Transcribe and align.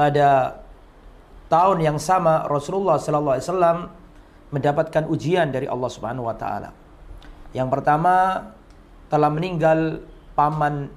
pada 0.00 0.56
tahun 1.52 1.84
yang 1.84 2.00
sama 2.00 2.48
Rasulullah 2.48 2.96
sallallahu 2.96 3.36
alaihi 3.36 3.48
wasallam 3.52 3.78
mendapatkan 4.48 5.04
ujian 5.12 5.52
dari 5.52 5.68
Allah 5.68 5.92
Subhanahu 5.92 6.24
wa 6.24 6.32
taala. 6.40 6.72
Yang 7.52 7.68
pertama 7.68 8.48
telah 9.12 9.28
meninggal 9.28 10.00
paman 10.32 10.88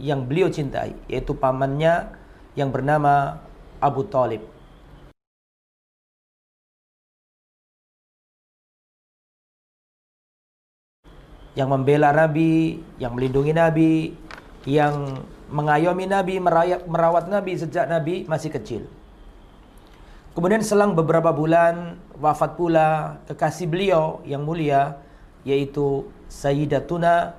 yang 0.00 0.24
beliau 0.24 0.48
cintai, 0.48 0.96
yaitu 1.12 1.36
pamannya 1.36 2.08
yang 2.56 2.72
bernama 2.72 3.36
Abu 3.84 4.08
Talib. 4.08 4.40
Yang 11.52 11.68
membela 11.68 12.16
Nabi, 12.16 12.80
yang 12.96 13.12
melindungi 13.12 13.52
Nabi, 13.52 14.16
yang 14.64 15.20
mengayomi 15.48 16.04
Nabi, 16.04 16.40
merawat 16.84 17.26
Nabi 17.28 17.56
sejak 17.56 17.88
Nabi 17.88 18.28
masih 18.28 18.52
kecil. 18.52 18.82
Kemudian 20.36 20.62
selang 20.62 20.94
beberapa 20.94 21.34
bulan 21.34 21.98
wafat 22.14 22.54
pula 22.54 23.18
kekasih 23.26 23.66
beliau 23.66 24.22
yang 24.22 24.46
mulia 24.46 25.02
yaitu 25.42 26.06
Sayyidatuna 26.30 27.34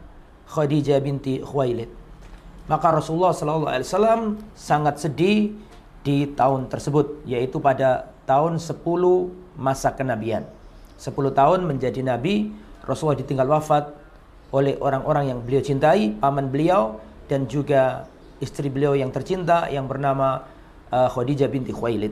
Khadijah 0.50 1.00
binti 1.00 1.40
Khuwailid. 1.40 1.88
Maka 2.68 3.00
Rasulullah 3.00 3.32
sallallahu 3.32 3.72
alaihi 3.72 3.88
wasallam 3.88 4.22
sangat 4.54 5.00
sedih 5.00 5.56
di 6.04 6.28
tahun 6.34 6.68
tersebut 6.68 7.24
yaitu 7.24 7.62
pada 7.62 8.12
tahun 8.30 8.62
10 8.62 8.84
masa 9.58 9.90
kenabian. 9.94 10.46
10 11.00 11.16
tahun 11.32 11.66
menjadi 11.66 12.04
nabi, 12.04 12.52
Rasulullah 12.84 13.18
ditinggal 13.18 13.48
wafat 13.48 13.96
oleh 14.52 14.76
orang-orang 14.82 15.34
yang 15.34 15.40
beliau 15.40 15.64
cintai, 15.64 16.14
paman 16.18 16.50
beliau 16.50 17.00
dan 17.30 17.46
juga 17.46 18.10
istri 18.42 18.68
beliau 18.68 18.98
yang 18.98 19.14
tercinta 19.14 19.70
yang 19.70 19.86
bernama 19.86 20.50
uh, 20.90 21.08
Khadijah 21.14 21.48
binti 21.48 21.70
Khuwailid. 21.70 22.12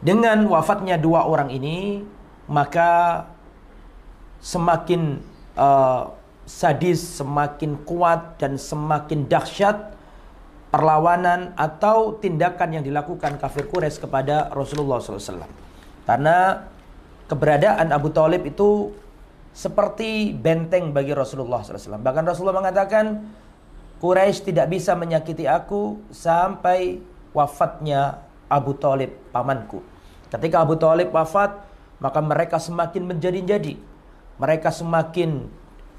Dengan 0.00 0.46
wafatnya 0.46 1.00
dua 1.00 1.26
orang 1.26 1.50
ini, 1.50 2.04
maka 2.46 3.24
semakin 4.38 5.18
uh, 5.58 6.14
sadis, 6.46 7.18
semakin 7.18 7.82
kuat 7.82 8.38
dan 8.38 8.54
semakin 8.54 9.26
dahsyat 9.26 9.98
perlawanan 10.70 11.56
atau 11.58 12.14
tindakan 12.20 12.78
yang 12.78 12.84
dilakukan 12.84 13.40
kafir 13.40 13.66
Quraisy 13.66 14.04
kepada 14.04 14.52
Rasulullah 14.54 15.02
SAW. 15.02 15.48
Karena 16.06 16.68
keberadaan 17.26 17.90
Abu 17.90 18.12
Talib 18.14 18.46
itu 18.46 18.94
seperti 19.56 20.36
benteng 20.36 20.92
bagi 20.92 21.16
Rasulullah 21.16 21.64
SAW. 21.64 21.98
Bahkan 21.98 22.24
Rasulullah 22.28 22.60
mengatakan, 22.60 23.24
Quraisy 23.96 24.52
tidak 24.52 24.68
bisa 24.68 24.92
menyakiti 24.92 25.48
aku 25.48 26.00
sampai 26.12 27.00
wafatnya 27.32 28.20
Abu 28.46 28.76
Talib 28.76 29.12
pamanku. 29.32 29.80
Ketika 30.28 30.62
Abu 30.62 30.76
Talib 30.76 31.10
wafat, 31.14 31.64
maka 32.02 32.20
mereka 32.20 32.60
semakin 32.60 33.08
menjadi-jadi. 33.08 33.74
Mereka 34.36 34.68
semakin 34.68 35.48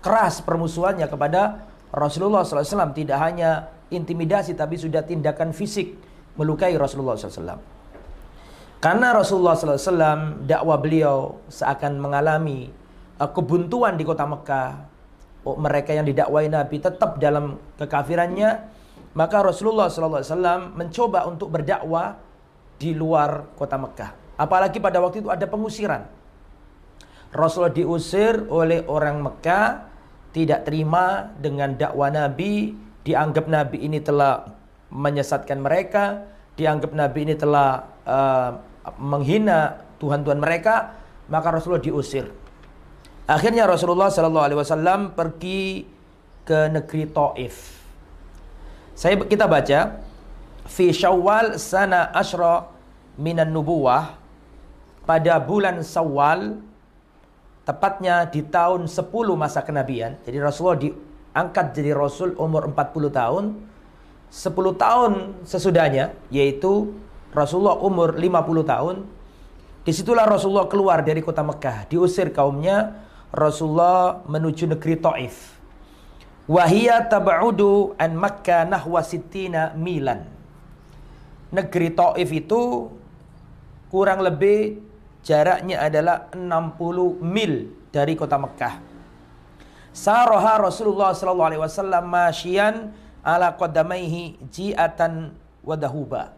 keras 0.03 0.45
permusuhannya 0.45 1.09
kepada 1.09 1.65
Rasulullah 1.89 2.45
SAW. 2.45 2.93
Tidak 2.93 3.17
hanya 3.17 3.73
intimidasi, 3.89 4.53
tapi 4.53 4.77
sudah 4.77 5.01
tindakan 5.01 5.55
fisik 5.55 5.97
melukai 6.37 6.77
Rasulullah 6.77 7.17
SAW. 7.17 7.77
Karena 8.77 9.09
Rasulullah 9.09 9.57
SAW 9.57 10.45
dakwah 10.45 10.77
beliau 10.77 11.41
seakan 11.49 11.97
mengalami 11.97 12.69
uh, 13.17 13.25
kebuntuan 13.25 13.97
di 13.97 14.05
kota 14.05 14.29
Mekah. 14.29 14.96
Oh, 15.45 15.55
mereka 15.59 15.93
yang 15.93 16.05
didakwai 16.05 16.49
Nabi 16.49 16.81
tetap 16.81 17.21
dalam 17.21 17.59
kekafirannya. 17.77 18.77
Maka 19.17 19.41
Rasulullah 19.41 19.89
SAW 19.89 20.77
mencoba 20.77 21.25
untuk 21.25 21.49
berdakwah 21.49 22.17
di 22.77 22.93
luar 22.93 23.49
kota 23.57 23.77
Mekah. 23.77 24.37
Apalagi 24.37 24.77
pada 24.77 25.01
waktu 25.01 25.25
itu 25.25 25.29
ada 25.33 25.49
pengusiran. 25.49 26.05
Rasulullah 27.33 27.73
diusir 27.73 28.45
oleh 28.47 28.85
orang 28.85 29.19
Mekah, 29.25 29.89
tidak 30.31 30.69
terima 30.69 31.33
dengan 31.41 31.73
dakwah 31.73 32.13
Nabi, 32.13 32.77
dianggap 33.01 33.49
Nabi 33.49 33.83
ini 33.83 33.99
telah 33.99 34.45
menyesatkan 34.93 35.59
mereka, 35.59 36.29
dianggap 36.55 36.93
Nabi 36.93 37.19
ini 37.27 37.35
telah 37.35 37.83
uh, 38.05 38.51
menghina 39.01 39.81
Tuhan-Tuhan 39.99 40.39
mereka, 40.39 40.95
maka 41.27 41.51
Rasulullah 41.51 41.83
diusir. 41.83 42.29
Akhirnya 43.27 43.67
Rasulullah 43.67 44.07
Shallallahu 44.07 44.45
Alaihi 44.47 44.59
Wasallam 44.63 45.11
pergi 45.11 45.83
ke 46.47 46.71
negeri 46.71 47.11
Taif. 47.11 47.55
Saya 48.95 49.19
kita 49.19 49.51
baca 49.51 49.99
fi 50.63 50.95
Syawal 50.95 51.59
sana 51.59 52.07
asyra 52.15 52.71
minan 53.19 53.51
nubuwah 53.51 54.15
pada 55.03 55.43
bulan 55.43 55.83
Syawal 55.83 56.63
tepatnya 57.67 58.23
di 58.31 58.47
tahun 58.47 58.87
10 58.87 59.11
masa 59.35 59.59
kenabian. 59.59 60.15
Jadi 60.23 60.39
Rasulullah 60.39 60.79
diangkat 60.79 61.75
jadi 61.75 61.91
rasul 61.91 62.31
umur 62.39 62.71
40 62.71 63.11
tahun. 63.11 63.45
10 64.31 64.55
tahun 64.79 65.11
sesudahnya 65.43 66.15
yaitu 66.31 66.95
Rasulullah 67.35 67.75
umur 67.75 68.15
50 68.15 68.63
tahun. 68.63 68.95
Di 69.83 69.91
situlah 69.91 70.23
Rasulullah 70.23 70.71
keluar 70.71 71.03
dari 71.03 71.19
kota 71.19 71.43
Mekah, 71.43 71.91
diusir 71.91 72.31
kaumnya. 72.31 73.03
Rasulullah 73.33 74.23
menuju 74.25 74.71
negeri 74.71 74.95
Taif. 74.99 75.59
Wahia 76.47 77.03
tabaudu 77.03 77.95
an 77.99 78.15
Makkah 78.15 78.63
nahwa 78.63 79.03
sittina 79.03 79.75
milan 79.75 80.37
negeri 81.51 81.91
Taif 81.95 82.29
itu 82.31 82.91
kurang 83.87 84.19
lebih 84.23 84.83
jaraknya 85.23 85.83
adalah 85.83 86.27
60 86.35 87.23
mil 87.23 87.71
dari 87.91 88.13
kota 88.15 88.35
Mekah. 88.35 88.83
Saroha 89.95 90.61
Rasulullah 90.61 91.15
sallallahu 91.15 91.49
alaihi 91.49 91.63
wasallam 91.63 92.03
masyian 92.05 92.75
ala 93.25 93.55
qadamaihi 93.55 94.37
ji'atan 94.51 95.33
wadahuba. 95.65 96.35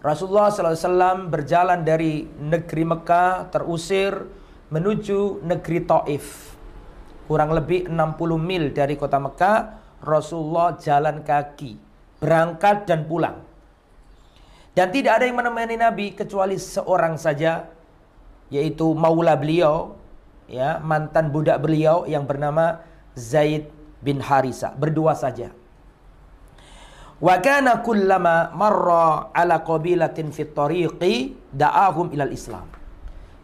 Rasulullah 0.00 0.52
sallallahu 0.52 0.74
alaihi 0.76 0.86
wasallam 0.88 1.18
berjalan 1.32 1.80
dari 1.84 2.28
negeri 2.40 2.84
Mekah 2.84 3.48
terusir 3.52 4.12
menuju 4.74 5.46
negeri 5.46 5.86
Taif. 5.86 6.58
Kurang 7.30 7.54
lebih 7.54 7.86
60 7.86 7.94
mil 8.42 8.74
dari 8.74 8.98
kota 8.98 9.22
Mekah, 9.22 9.78
Rasulullah 10.02 10.74
jalan 10.76 11.22
kaki, 11.22 11.78
berangkat 12.18 12.84
dan 12.90 13.06
pulang. 13.06 13.38
Dan 14.74 14.90
tidak 14.90 15.22
ada 15.22 15.24
yang 15.30 15.38
menemani 15.38 15.78
Nabi 15.78 16.18
kecuali 16.18 16.58
seorang 16.58 17.14
saja 17.14 17.70
yaitu 18.50 18.90
maula 18.92 19.38
beliau 19.38 19.94
ya 20.50 20.82
mantan 20.82 21.30
budak 21.30 21.62
beliau 21.62 22.04
yang 22.04 22.26
bernama 22.26 22.82
Zaid 23.14 23.70
bin 24.02 24.18
Harisa 24.18 24.74
berdua 24.74 25.14
saja. 25.14 25.54
Wa 27.22 27.38
kana 27.38 27.80
kullama 27.86 28.50
marra 28.52 29.30
ala 29.30 29.62
qabilatin 29.62 30.34
fit 30.34 30.50
tariqi 30.52 31.38
da'ahum 31.54 32.10
ilal 32.10 32.34
Islam. 32.34 32.83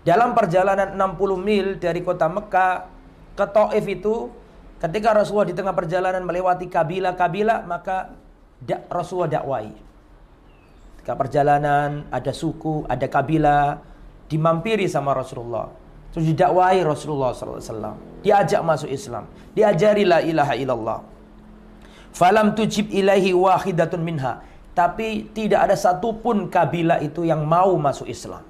Dalam 0.00 0.32
perjalanan 0.32 0.96
60 0.96 1.36
mil 1.36 1.66
dari 1.76 2.00
kota 2.00 2.26
Mekah 2.26 2.88
ke 3.36 3.44
Taif 3.44 3.84
itu 3.84 4.32
ketika 4.80 5.12
Rasulullah 5.12 5.48
di 5.52 5.56
tengah 5.56 5.76
perjalanan 5.76 6.24
melewati 6.24 6.72
kabilah-kabilah 6.72 7.68
maka 7.68 8.16
Rasulullah 8.88 9.40
dakwai 9.40 9.90
Ketika 11.00 11.16
perjalanan 11.16 12.04
ada 12.12 12.28
suku, 12.28 12.84
ada 12.84 13.08
kabilah 13.08 13.80
dimampiri 14.28 14.84
sama 14.84 15.16
Rasulullah. 15.16 15.72
Terus 16.12 16.28
didakwahi 16.28 16.84
Rasulullah 16.84 17.32
SAW. 17.32 17.96
Diajak 18.20 18.60
masuk 18.60 18.92
Islam. 18.92 19.24
Diajari 19.56 20.04
la 20.04 20.20
ilaha 20.20 20.52
illallah. 20.60 21.00
Falam 22.12 22.52
tujib 22.52 22.92
ilahi 22.92 23.32
wahidatun 23.32 24.04
minha. 24.04 24.44
Tapi 24.76 25.32
tidak 25.32 25.72
ada 25.72 25.76
satupun 25.80 26.52
kabilah 26.52 27.00
itu 27.00 27.24
yang 27.24 27.48
mau 27.48 27.72
masuk 27.80 28.04
Islam. 28.04 28.44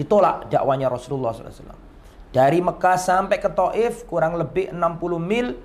Ditolak 0.00 0.48
dakwanya 0.48 0.88
Rasulullah 0.88 1.36
SAW. 1.36 1.76
Dari 2.32 2.64
Mekah 2.64 2.96
sampai 2.96 3.36
ke 3.36 3.52
Taif 3.52 4.08
kurang 4.08 4.40
lebih 4.40 4.72
60 4.72 4.80
mil. 5.20 5.60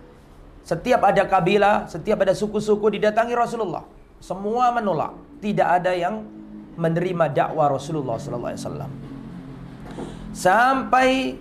Setiap 0.65 1.07
ada 1.07 1.23
kabilah, 1.23 1.87
setiap 1.87 2.19
ada 2.27 2.35
suku-suku 2.35 2.99
didatangi 2.99 3.31
Rasulullah. 3.31 3.87
Semua 4.19 4.75
menolak. 4.75 5.15
Tidak 5.39 5.63
ada 5.63 5.95
yang 5.95 6.27
menerima 6.75 7.31
dakwah 7.31 7.71
Rasulullah 7.71 8.19
SAW. 8.19 8.91
Sampai 10.35 11.39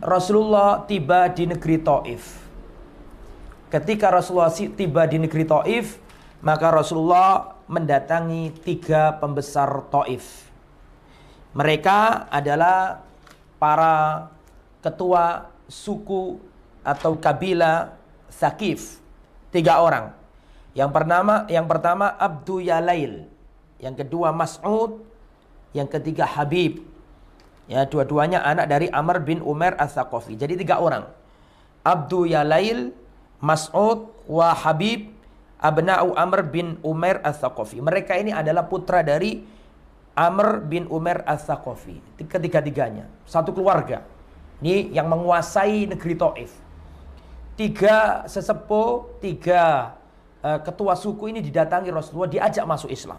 Rasulullah 0.00 0.80
tiba 0.88 1.28
di 1.28 1.44
negeri 1.44 1.76
Taif. 1.84 2.40
Ketika 3.68 4.08
Rasulullah 4.08 4.54
tiba 4.54 5.04
di 5.04 5.18
negeri 5.20 5.44
Taif, 5.44 6.00
maka 6.40 6.72
Rasulullah 6.72 7.58
mendatangi 7.68 8.54
tiga 8.64 9.18
pembesar 9.20 9.68
Taif. 9.92 10.53
Mereka 11.54 12.28
adalah 12.28 13.00
para 13.56 14.28
ketua 14.82 15.48
suku 15.70 16.36
atau 16.82 17.16
kabilah 17.16 17.94
Sakif. 18.28 18.98
Tiga 19.54 19.78
orang. 19.78 20.10
Yang 20.74 20.90
pertama, 20.90 21.34
yang 21.46 21.66
pertama 21.70 22.10
Abdu 22.18 22.58
Yalail 22.58 23.30
yang 23.84 23.92
kedua 23.92 24.32
Mas'ud, 24.32 25.04
yang 25.76 25.84
ketiga 25.84 26.24
Habib. 26.24 26.80
Ya, 27.68 27.84
dua-duanya 27.84 28.40
anak 28.40 28.68
dari 28.68 28.88
Amr 28.88 29.20
bin 29.20 29.44
Umar 29.44 29.76
As-Saqafi. 29.76 30.40
Jadi 30.40 30.56
tiga 30.56 30.80
orang. 30.80 31.04
Abdu 31.84 32.24
Yalail, 32.28 32.96
Mas'ud, 33.44 34.08
wa 34.24 34.56
Habib, 34.56 35.12
Abna'u 35.60 36.16
Amr 36.16 36.48
bin 36.48 36.80
Umar 36.80 37.20
As-Saqafi. 37.24 37.80
Mereka 37.80 38.16
ini 38.20 38.32
adalah 38.32 38.68
putra 38.68 39.04
dari 39.04 39.44
Amr 40.14 40.62
bin 40.62 40.86
Umar 40.90 41.26
As-Saqafi. 41.26 41.98
Ketiga-tiganya. 42.18 43.10
Satu 43.26 43.50
keluarga. 43.50 44.06
Ini 44.62 44.94
yang 44.94 45.10
menguasai 45.10 45.90
negeri 45.90 46.14
Taif. 46.14 46.54
Tiga 47.58 48.26
sesepuh, 48.26 49.18
tiga 49.22 49.94
uh, 50.42 50.58
ketua 50.62 50.94
suku 50.94 51.30
ini 51.30 51.42
didatangi 51.42 51.90
Rasulullah, 51.90 52.30
diajak 52.30 52.66
masuk 52.66 52.90
Islam. 52.90 53.18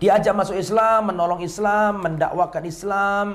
Diajak 0.00 0.34
masuk 0.36 0.56
Islam, 0.56 1.12
menolong 1.12 1.40
Islam, 1.40 2.04
mendakwakan 2.04 2.64
Islam, 2.68 3.26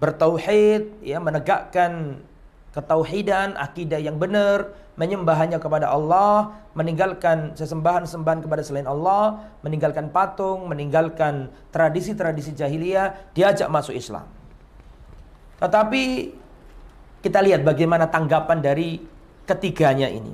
bertauhid, 0.00 1.04
ya, 1.04 1.20
menegakkan 1.20 2.24
ketauhidan, 2.72 3.56
akidah 3.56 4.00
yang 4.00 4.20
benar, 4.20 4.72
menyembah 4.96 5.36
hanya 5.36 5.60
kepada 5.60 5.92
Allah, 5.92 6.56
meninggalkan 6.72 7.52
sesembahan-sembahan 7.52 8.40
kepada 8.44 8.64
selain 8.64 8.88
Allah, 8.88 9.52
meninggalkan 9.60 10.08
patung, 10.08 10.68
meninggalkan 10.68 11.52
tradisi-tradisi 11.68 12.56
jahiliyah, 12.56 13.32
diajak 13.36 13.68
masuk 13.68 13.92
Islam. 13.92 14.24
Tetapi 15.60 16.32
kita 17.20 17.40
lihat 17.44 17.64
bagaimana 17.64 18.08
tanggapan 18.08 18.60
dari 18.60 19.00
ketiganya 19.44 20.08
ini. 20.08 20.32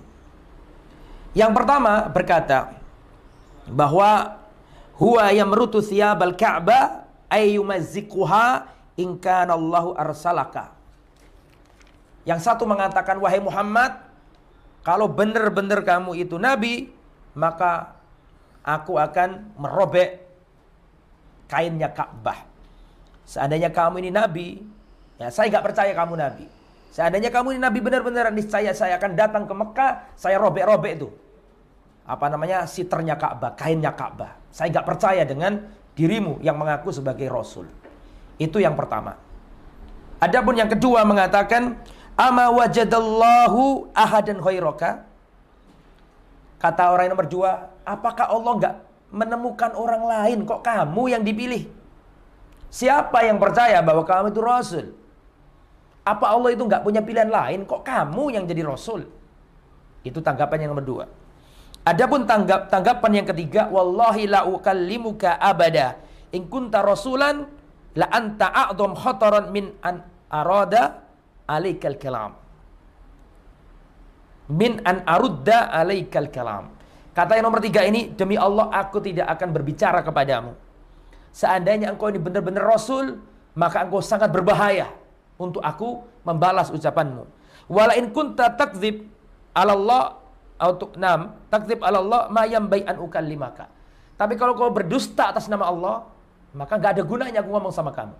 Yang 1.32 1.52
pertama 1.58 2.06
berkata 2.10 2.74
bahwa 3.66 4.38
huwa 4.98 5.26
yamrutu 5.30 5.82
thiyabal 5.82 6.34
ka'bah 6.34 7.06
ayyumazziquha 7.30 8.68
in 9.00 9.16
arsalaka. 9.96 10.74
Yang 12.22 12.40
satu 12.46 12.68
mengatakan 12.68 13.18
wahai 13.18 13.40
Muhammad 13.42 13.98
kalau 14.82 15.06
benar-benar 15.06 15.86
kamu 15.86 16.18
itu 16.18 16.36
nabi 16.38 16.90
maka 17.38 17.96
aku 18.62 18.98
akan 18.98 19.56
merobek 19.58 20.22
kainnya 21.50 21.90
Ka'bah. 21.92 22.48
Seandainya 23.28 23.68
kamu 23.68 24.04
ini 24.04 24.10
nabi, 24.12 24.60
ya 25.20 25.28
saya 25.28 25.52
nggak 25.52 25.64
percaya 25.72 25.92
kamu 25.92 26.14
nabi. 26.16 26.46
Seandainya 26.92 27.32
kamu 27.32 27.56
ini 27.56 27.60
nabi 27.60 27.78
benar-benar 27.80 28.28
niscaya 28.32 28.72
saya 28.72 28.96
akan 29.00 29.12
datang 29.16 29.44
ke 29.48 29.54
Mekah, 29.56 29.92
saya 30.16 30.36
robek-robek 30.40 30.92
itu. 30.96 31.08
Apa 32.04 32.28
namanya? 32.28 32.66
siternya 32.66 33.16
Ka'bah, 33.16 33.54
kainnya 33.56 33.94
Ka'bah. 33.94 34.36
Saya 34.52 34.72
nggak 34.72 34.86
percaya 34.86 35.22
dengan 35.24 35.64
dirimu 35.96 36.40
yang 36.44 36.56
mengaku 36.56 36.92
sebagai 36.92 37.28
rasul. 37.28 37.68
Itu 38.36 38.58
yang 38.58 38.74
pertama. 38.76 39.16
Adapun 40.22 40.54
yang 40.54 40.70
kedua 40.70 41.02
mengatakan 41.02 41.78
ama 42.16 42.52
wajadallahu 42.52 43.92
ahadan 43.96 44.38
khairaka? 44.40 45.04
Kata 46.62 46.94
orang 46.94 47.10
yang 47.10 47.14
nomor 47.18 47.26
dua, 47.26 47.50
apakah 47.82 48.30
Allah 48.30 48.52
nggak 48.58 48.74
menemukan 49.10 49.70
orang 49.74 50.02
lain 50.06 50.38
kok 50.46 50.62
kamu 50.62 51.02
yang 51.10 51.22
dipilih? 51.26 51.66
Siapa 52.72 53.26
yang 53.26 53.36
percaya 53.36 53.82
bahwa 53.84 54.06
kamu 54.06 54.32
itu 54.32 54.40
rasul? 54.40 54.86
Apa 56.02 56.32
Allah 56.32 56.54
itu 56.54 56.62
nggak 56.64 56.82
punya 56.86 57.02
pilihan 57.04 57.28
lain? 57.28 57.66
Kok 57.66 57.82
kamu 57.84 58.38
yang 58.38 58.44
jadi 58.46 58.62
rasul? 58.64 59.04
Itu 60.06 60.24
tanggapan 60.24 60.66
yang 60.66 60.70
nomor 60.74 60.86
dua. 60.86 61.04
Adapun 61.82 62.30
tanggap 62.30 62.70
tanggapan 62.70 63.22
yang 63.22 63.26
ketiga, 63.26 63.66
wallahi 63.66 64.30
la 64.30 64.46
ukallimuka 64.46 65.34
abada. 65.38 65.98
In 66.30 66.46
kunta 66.46 66.78
rasulan 66.80 67.50
la 67.98 68.06
anta 68.06 68.54
a'dham 68.54 68.94
khataran 68.94 69.50
min 69.50 69.74
an 69.82 70.06
arada 70.30 71.01
alaikal 71.56 71.96
kalam. 72.04 72.32
Min 74.60 74.80
an 74.90 75.04
arudda 75.14 75.58
alaikal 75.80 76.28
kalam. 76.36 76.64
Kata 77.12 77.36
yang 77.36 77.44
nomor 77.48 77.60
tiga 77.60 77.84
ini, 77.84 78.08
demi 78.20 78.40
Allah 78.40 78.72
aku 78.72 78.98
tidak 79.04 79.28
akan 79.36 79.48
berbicara 79.52 80.00
kepadamu. 80.00 80.56
Seandainya 81.32 81.92
engkau 81.92 82.08
ini 82.12 82.20
benar-benar 82.20 82.64
rasul, 82.64 83.20
maka 83.52 83.84
engkau 83.84 84.00
sangat 84.00 84.32
berbahaya 84.32 84.88
untuk 85.36 85.60
aku 85.60 86.04
membalas 86.24 86.72
ucapanmu. 86.72 87.24
Wala 87.68 87.96
in 88.00 88.12
kunta 88.16 88.48
takdzib 88.52 89.04
ala 89.52 89.76
Allah 89.76 90.02
untuk 90.72 90.96
enam 90.96 91.36
takdzib 91.52 91.80
ala 91.84 92.00
Allah 92.00 92.20
ma 92.32 92.48
yambai 92.48 92.84
an 92.88 92.96
ukallimaka. 93.00 93.68
Tapi 94.16 94.36
kalau 94.40 94.56
kau 94.56 94.72
berdusta 94.72 95.32
atas 95.32 95.48
nama 95.52 95.68
Allah, 95.68 95.96
maka 96.56 96.76
nggak 96.80 97.00
ada 97.00 97.02
gunanya 97.04 97.38
aku 97.44 97.50
ngomong 97.52 97.72
sama 97.72 97.92
kamu. 97.92 98.16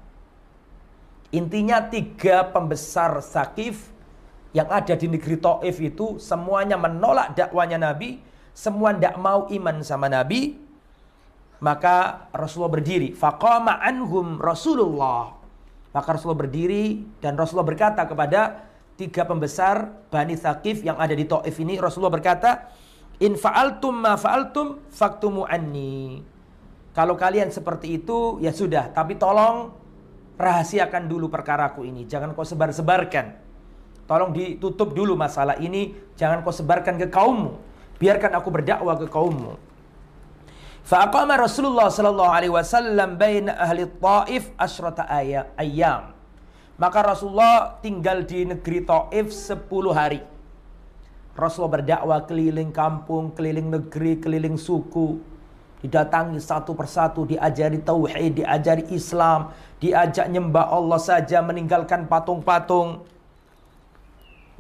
Intinya 1.33 1.81
tiga 1.89 2.53
pembesar 2.53 3.19
Sakif 3.25 3.89
yang 4.53 4.69
ada 4.69 4.93
di 4.93 5.09
negeri 5.09 5.41
Taif 5.41 5.81
itu 5.81 6.21
semuanya 6.21 6.77
menolak 6.77 7.33
dakwanya 7.33 7.81
Nabi, 7.81 8.21
semua 8.53 8.93
tidak 8.93 9.17
mau 9.17 9.49
iman 9.49 9.81
sama 9.81 10.13
Nabi. 10.13 10.61
Maka 11.63 12.29
Rasulullah 12.35 12.75
berdiri, 12.75 13.15
faqama 13.15 13.81
anhum 13.81 14.37
Rasulullah 14.43 15.43
maka 15.93 16.17
Rasulullah 16.17 16.49
berdiri 16.49 17.05
dan 17.21 17.37
Rasulullah 17.37 17.69
berkata 17.69 18.09
kepada 18.09 18.65
tiga 18.97 19.29
pembesar 19.29 20.09
Bani 20.09 20.37
Thaqif 20.37 20.81
yang 20.81 20.97
ada 20.97 21.13
di 21.13 21.29
Taif 21.29 21.57
ini 21.61 21.77
Rasulullah 21.77 22.13
berkata 22.13 22.73
in 23.21 23.37
fa'altum 23.37 24.01
ma 24.01 24.17
fa'altum 24.17 24.89
faktumu 24.89 25.45
anni 25.45 26.25
kalau 26.97 27.17
kalian 27.17 27.53
seperti 27.53 28.01
itu 28.01 28.41
ya 28.41 28.53
sudah 28.57 28.89
tapi 28.93 29.21
tolong 29.21 29.73
rahasiakan 30.37 31.09
dulu 31.09 31.29
perkaraku 31.33 31.85
ini 31.89 32.09
jangan 32.09 32.33
kau 32.33 32.45
sebar-sebarkan 32.45 33.37
tolong 34.07 34.33
ditutup 34.35 34.93
dulu 34.93 35.17
masalah 35.17 35.57
ini 35.61 35.95
jangan 36.19 36.45
kau 36.45 36.53
sebarkan 36.53 37.01
ke 37.01 37.07
kaummu 37.09 37.57
biarkan 37.97 38.33
aku 38.37 38.49
berdakwah 38.51 38.99
ke 38.99 39.07
kaummu 39.07 39.73
Faqama 40.83 41.39
Rasulullah 41.39 41.87
sallallahu 41.95 42.33
alaihi 42.35 42.51
wasallam 42.51 43.15
bain 43.15 43.47
ahli 43.47 43.87
Taif 43.87 44.51
asyrata 44.59 45.07
ayam. 45.55 46.11
Maka 46.75 47.07
Rasulullah 47.07 47.79
tinggal 47.79 48.27
di 48.27 48.43
negeri 48.43 48.83
Taif 48.83 49.31
10 49.31 49.63
hari. 49.95 50.21
Rasulullah 51.39 51.79
berdakwah 51.79 52.27
keliling 52.27 52.75
kampung, 52.75 53.31
keliling 53.31 53.71
negeri, 53.71 54.19
keliling 54.19 54.59
suku. 54.59 55.23
Didatangi 55.87 56.39
satu 56.43 56.75
persatu, 56.75 57.27
diajari 57.31 57.79
tauhid, 57.83 58.43
diajari 58.43 58.87
Islam, 58.91 59.55
diajak 59.83 60.31
nyembah 60.31 60.71
Allah 60.71 61.01
saja, 61.03 61.43
meninggalkan 61.43 62.07
patung-patung. 62.07 63.03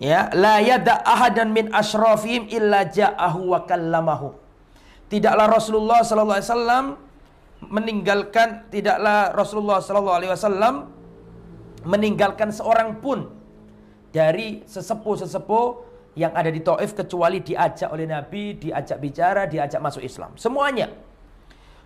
Ya, 0.03 0.27
la 0.35 0.59
yada 0.59 0.99
ahadan 1.07 1.55
min 1.55 1.71
asyrafihim 1.71 2.51
illa 2.51 2.83
ja'ahu 2.83 3.55
wa 3.55 3.63
kallamahu. 3.63 4.35
Tidaklah 5.07 5.47
Rasulullah 5.47 6.03
sallallahu 6.03 6.39
alaihi 6.41 6.51
wasallam 6.51 6.87
meninggalkan 7.63 8.67
tidaklah 8.75 9.31
Rasulullah 9.31 9.79
sallallahu 9.79 10.17
alaihi 10.19 10.33
wasallam 10.35 10.75
meninggalkan 11.87 12.51
seorang 12.51 12.99
pun 12.99 13.31
dari 14.11 14.67
sesepuh-sesepuh 14.67 15.67
yang 16.19 16.33
ada 16.35 16.51
di 16.51 16.61
Taif 16.61 16.93
kecuali 16.99 17.41
diajak 17.41 17.89
oleh 17.95 18.05
Nabi, 18.11 18.59
diajak 18.59 18.99
bicara, 18.99 19.47
diajak 19.47 19.79
masuk 19.79 20.03
Islam. 20.03 20.35
Semuanya. 20.37 20.91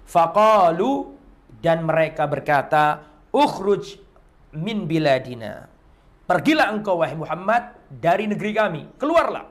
Faqalu 0.07 1.13
dan 1.61 1.83
mereka 1.87 2.27
berkata, 2.31 3.16
"Ukhruj 3.37 4.01
min 4.57 4.89
biladina." 4.89 5.69
Pergilah 6.27 6.73
engkau 6.75 7.05
wahai 7.05 7.15
Muhammad 7.15 7.77
dari 7.87 8.27
negeri 8.27 8.51
kami, 8.57 8.83
keluarlah. 8.99 9.47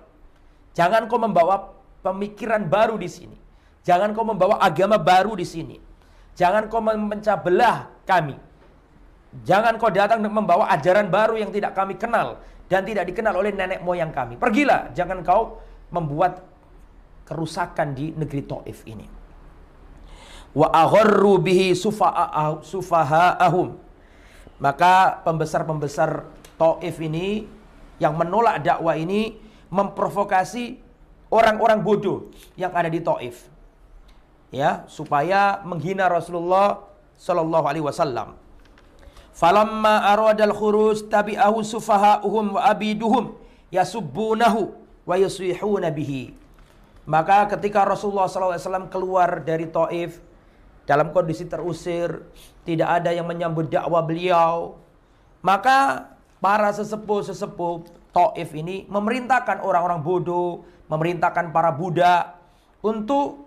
Jangan 0.76 1.08
kau 1.08 1.16
membawa 1.16 1.72
pemikiran 2.04 2.68
baru 2.68 3.00
di 3.00 3.08
sini. 3.08 3.38
Jangan 3.88 4.12
kau 4.12 4.28
membawa 4.28 4.60
agama 4.60 5.00
baru 5.00 5.40
di 5.40 5.48
sini. 5.48 5.78
Jangan 6.36 6.68
kau 6.68 6.84
memecah 6.84 7.40
belah 7.40 7.88
kami. 8.04 8.36
Jangan 9.48 9.80
kau 9.80 9.88
datang 9.88 10.20
membawa 10.28 10.68
ajaran 10.76 11.08
baru 11.08 11.40
yang 11.40 11.52
tidak 11.56 11.72
kami 11.80 11.96
kenal 11.96 12.44
dan 12.68 12.84
tidak 12.84 13.08
dikenal 13.08 13.40
oleh 13.40 13.56
nenek 13.56 13.80
moyang 13.80 14.12
kami. 14.12 14.36
Pergilah, 14.36 14.92
jangan 14.92 15.24
kau 15.24 15.64
membuat 15.96 16.44
kerusakan 17.24 17.96
di 17.96 18.12
negeri 18.12 18.44
Taif 18.44 18.84
ini. 18.84 19.08
Wa 20.56 20.72
agharru 20.72 21.36
bihi 21.44 21.76
sufaha'ahum. 22.64 23.76
Maka 24.56 25.20
pembesar-pembesar 25.28 26.24
Taif 26.56 26.96
ini 27.04 27.44
yang 28.00 28.16
menolak 28.16 28.64
dakwah 28.64 28.96
ini 28.96 29.36
memprovokasi 29.68 30.80
orang-orang 31.28 31.84
bodoh 31.84 32.32
yang 32.56 32.72
ada 32.72 32.88
di 32.88 33.04
Taif 33.04 33.52
ya 34.56 34.88
supaya 34.88 35.60
menghina 35.68 36.08
Rasulullah 36.08 36.80
sallallahu 37.20 37.66
alaihi 37.68 37.84
wasallam. 37.84 38.40
Falamma 39.36 40.16
aradal 40.16 40.56
khuruj 40.56 41.12
tabi'ahu 41.12 41.60
sufaha'uhum 41.60 42.56
wa 42.56 42.62
abiduhum 42.72 43.36
yasubbunahu 43.68 44.72
wa 45.04 45.16
yusihuna 45.20 45.92
bihi. 45.92 46.32
Maka 47.04 47.46
ketika 47.52 47.86
Rasulullah 47.86 48.26
SAW 48.26 48.90
keluar 48.90 49.44
dari 49.44 49.70
Taif, 49.70 50.24
dalam 50.86 51.10
kondisi 51.12 51.50
terusir, 51.50 52.22
tidak 52.66 53.02
ada 53.02 53.10
yang 53.14 53.26
menyambut 53.26 53.70
dakwah 53.70 54.06
beliau. 54.06 54.78
Maka 55.42 56.10
para 56.42 56.70
sesepuh-sesepuh 56.74 58.06
Taif 58.16 58.50
ini 58.56 58.88
memerintahkan 58.88 59.60
orang-orang 59.60 60.00
bodoh, 60.00 60.64
memerintahkan 60.88 61.52
para 61.52 61.76
budak 61.76 62.40
untuk 62.80 63.44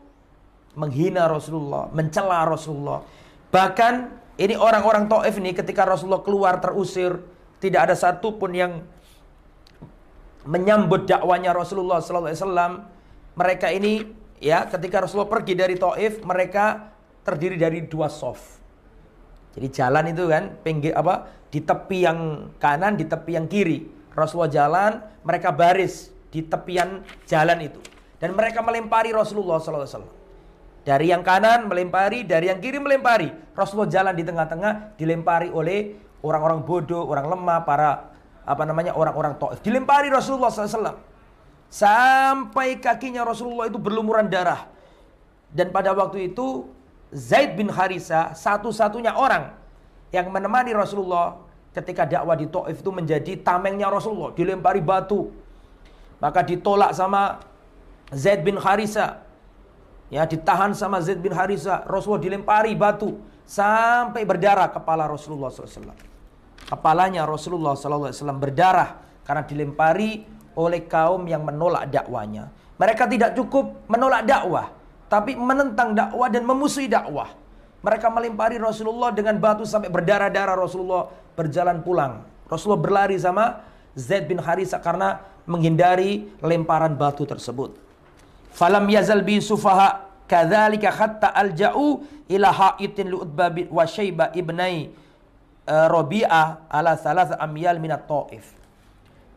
menghina 0.76 1.24
Rasulullah, 1.24 1.88
mencela 1.88 2.44
Rasulullah. 2.44 3.00
Bahkan 3.48 3.94
ini 4.36 4.54
orang-orang 4.54 5.08
Taif 5.08 5.40
ini 5.40 5.56
ketika 5.56 5.88
Rasulullah 5.88 6.20
keluar 6.20 6.60
terusir, 6.60 7.16
tidak 7.58 7.90
ada 7.90 7.94
satupun 7.96 8.52
yang 8.54 8.72
menyambut 10.46 11.08
dakwanya 11.08 11.56
Rasulullah 11.56 11.98
sallallahu 11.98 12.30
alaihi 12.30 12.42
wasallam. 12.44 12.72
Mereka 13.38 13.66
ini 13.72 13.92
ya 14.38 14.68
ketika 14.68 15.02
Rasulullah 15.02 15.32
pergi 15.32 15.54
dari 15.56 15.74
Taif, 15.80 16.20
mereka 16.22 16.92
terdiri 17.28 17.60
dari 17.60 17.84
dua 17.84 18.08
soft. 18.08 18.56
Jadi 19.52 19.68
jalan 19.68 20.04
itu 20.08 20.24
kan 20.32 20.56
pinggir 20.64 20.96
apa 20.96 21.28
di 21.52 21.60
tepi 21.60 22.08
yang 22.08 22.48
kanan, 22.56 22.96
di 22.96 23.04
tepi 23.04 23.36
yang 23.36 23.44
kiri. 23.44 23.84
Rasulullah 24.16 24.50
jalan, 24.50 24.92
mereka 25.22 25.52
baris 25.52 26.08
di 26.32 26.40
tepian 26.44 27.04
jalan 27.28 27.58
itu. 27.64 27.80
Dan 28.18 28.34
mereka 28.34 28.64
melempari 28.64 29.14
Rasulullah 29.14 29.62
SAW. 29.62 30.10
Dari 30.82 31.12
yang 31.12 31.22
kanan 31.22 31.68
melempari, 31.68 32.24
dari 32.24 32.48
yang 32.48 32.58
kiri 32.58 32.80
melempari. 32.80 33.28
Rasulullah 33.54 33.92
jalan 33.92 34.14
di 34.16 34.24
tengah-tengah, 34.24 34.96
dilempari 34.96 35.52
oleh 35.52 35.94
orang-orang 36.24 36.64
bodoh, 36.64 37.06
orang 37.06 37.28
lemah, 37.28 37.62
para 37.62 38.10
apa 38.48 38.62
namanya 38.64 38.96
orang-orang 38.96 39.36
Taif. 39.36 39.60
Dilempari 39.60 40.08
Rasulullah 40.08 40.48
SAW. 40.48 40.96
Sampai 41.68 42.80
kakinya 42.80 43.22
Rasulullah 43.28 43.68
itu 43.68 43.76
berlumuran 43.76 44.26
darah. 44.32 44.64
Dan 45.52 45.68
pada 45.68 45.92
waktu 45.92 46.32
itu 46.32 46.64
Zaid 47.08 47.56
bin 47.56 47.72
Harisa 47.72 48.36
satu-satunya 48.36 49.16
orang 49.16 49.56
yang 50.12 50.28
menemani 50.28 50.76
Rasulullah 50.76 51.40
ketika 51.72 52.04
dakwah 52.04 52.36
di 52.36 52.48
Taif 52.48 52.80
itu 52.80 52.90
menjadi 52.92 53.32
tamengnya 53.40 53.88
Rasulullah, 53.88 54.32
dilempari 54.32 54.80
batu. 54.84 55.30
Maka 56.18 56.42
ditolak 56.42 56.92
sama 56.92 57.38
Zaid 58.10 58.42
bin 58.42 58.58
Harisa. 58.58 59.22
Ya, 60.08 60.24
ditahan 60.24 60.72
sama 60.72 61.04
Zaid 61.04 61.20
bin 61.20 61.36
Harisa, 61.36 61.84
Rasulullah 61.84 62.24
dilempari 62.24 62.72
batu 62.72 63.20
sampai 63.44 64.24
berdarah 64.24 64.72
kepala 64.72 65.04
Rasulullah 65.04 65.52
SAW. 65.52 65.92
Kepalanya 66.68 67.24
Rasulullah 67.28 67.76
SAW 67.76 68.12
berdarah 68.36 69.00
karena 69.24 69.44
dilempari 69.44 70.24
oleh 70.56 70.84
kaum 70.88 71.28
yang 71.28 71.44
menolak 71.44 71.92
dakwanya. 71.92 72.48
Mereka 72.80 73.04
tidak 73.08 73.36
cukup 73.36 73.84
menolak 73.86 74.24
dakwah, 74.24 74.72
tapi 75.08 75.34
menentang 75.34 75.96
dakwah 75.96 76.28
dan 76.28 76.44
memusuhi 76.44 76.86
dakwah. 76.86 77.32
Mereka 77.80 78.12
melempari 78.12 78.60
Rasulullah 78.60 79.10
dengan 79.10 79.40
batu 79.40 79.64
sampai 79.64 79.88
berdarah-darah 79.88 80.56
Rasulullah 80.56 81.08
berjalan 81.32 81.80
pulang. 81.80 82.26
Rasulullah 82.48 82.80
berlari 82.80 83.16
sama 83.16 83.64
Zaid 83.96 84.28
bin 84.28 84.38
Harisa 84.40 84.78
karena 84.78 85.22
menghindari 85.48 86.28
lemparan 86.44 86.92
batu 86.94 87.24
tersebut. 87.24 87.76
Falam 88.52 88.84
yazal 88.90 89.24
bi 89.24 89.38
sufaha 89.38 90.10
kadzalika 90.28 90.92
hatta 90.92 91.32
alja'u 91.32 92.04
ila 92.28 92.48
ha'itin 92.52 93.08
lu'utba 93.08 93.48
wa 93.72 93.84
syaiba 93.88 94.34
ibnai 94.36 94.92
uh, 95.64 95.86
Rabi'ah 95.88 96.68
ala 96.68 96.98
salas 97.00 97.32
amyal 97.38 97.80
minat 97.80 98.04
ta'if. 98.04 98.58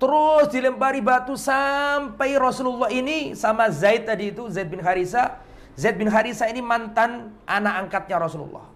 Terus 0.01 0.49
dilempari 0.49 0.97
batu 0.97 1.37
sampai 1.37 2.33
Rasulullah 2.41 2.89
ini 2.89 3.37
sama 3.37 3.69
Zaid 3.69 4.09
tadi 4.09 4.33
itu 4.33 4.49
Zaid 4.49 4.65
bin 4.65 4.81
Harisa 4.81 5.37
Zaid 5.81 5.97
bin 5.97 6.13
Harisa 6.13 6.45
ini 6.45 6.61
mantan 6.61 7.33
anak 7.49 7.89
angkatnya 7.89 8.21
Rasulullah. 8.21 8.69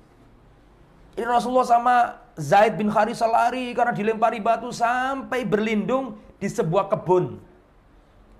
Ini 1.13 1.29
Rasulullah 1.29 1.69
sama 1.69 1.95
Zaid 2.33 2.81
bin 2.81 2.89
Harisa 2.89 3.29
lari 3.29 3.77
karena 3.77 3.93
dilempari 3.93 4.41
batu 4.41 4.73
sampai 4.73 5.45
berlindung 5.45 6.17
di 6.41 6.49
sebuah 6.49 6.89
kebun. 6.89 7.37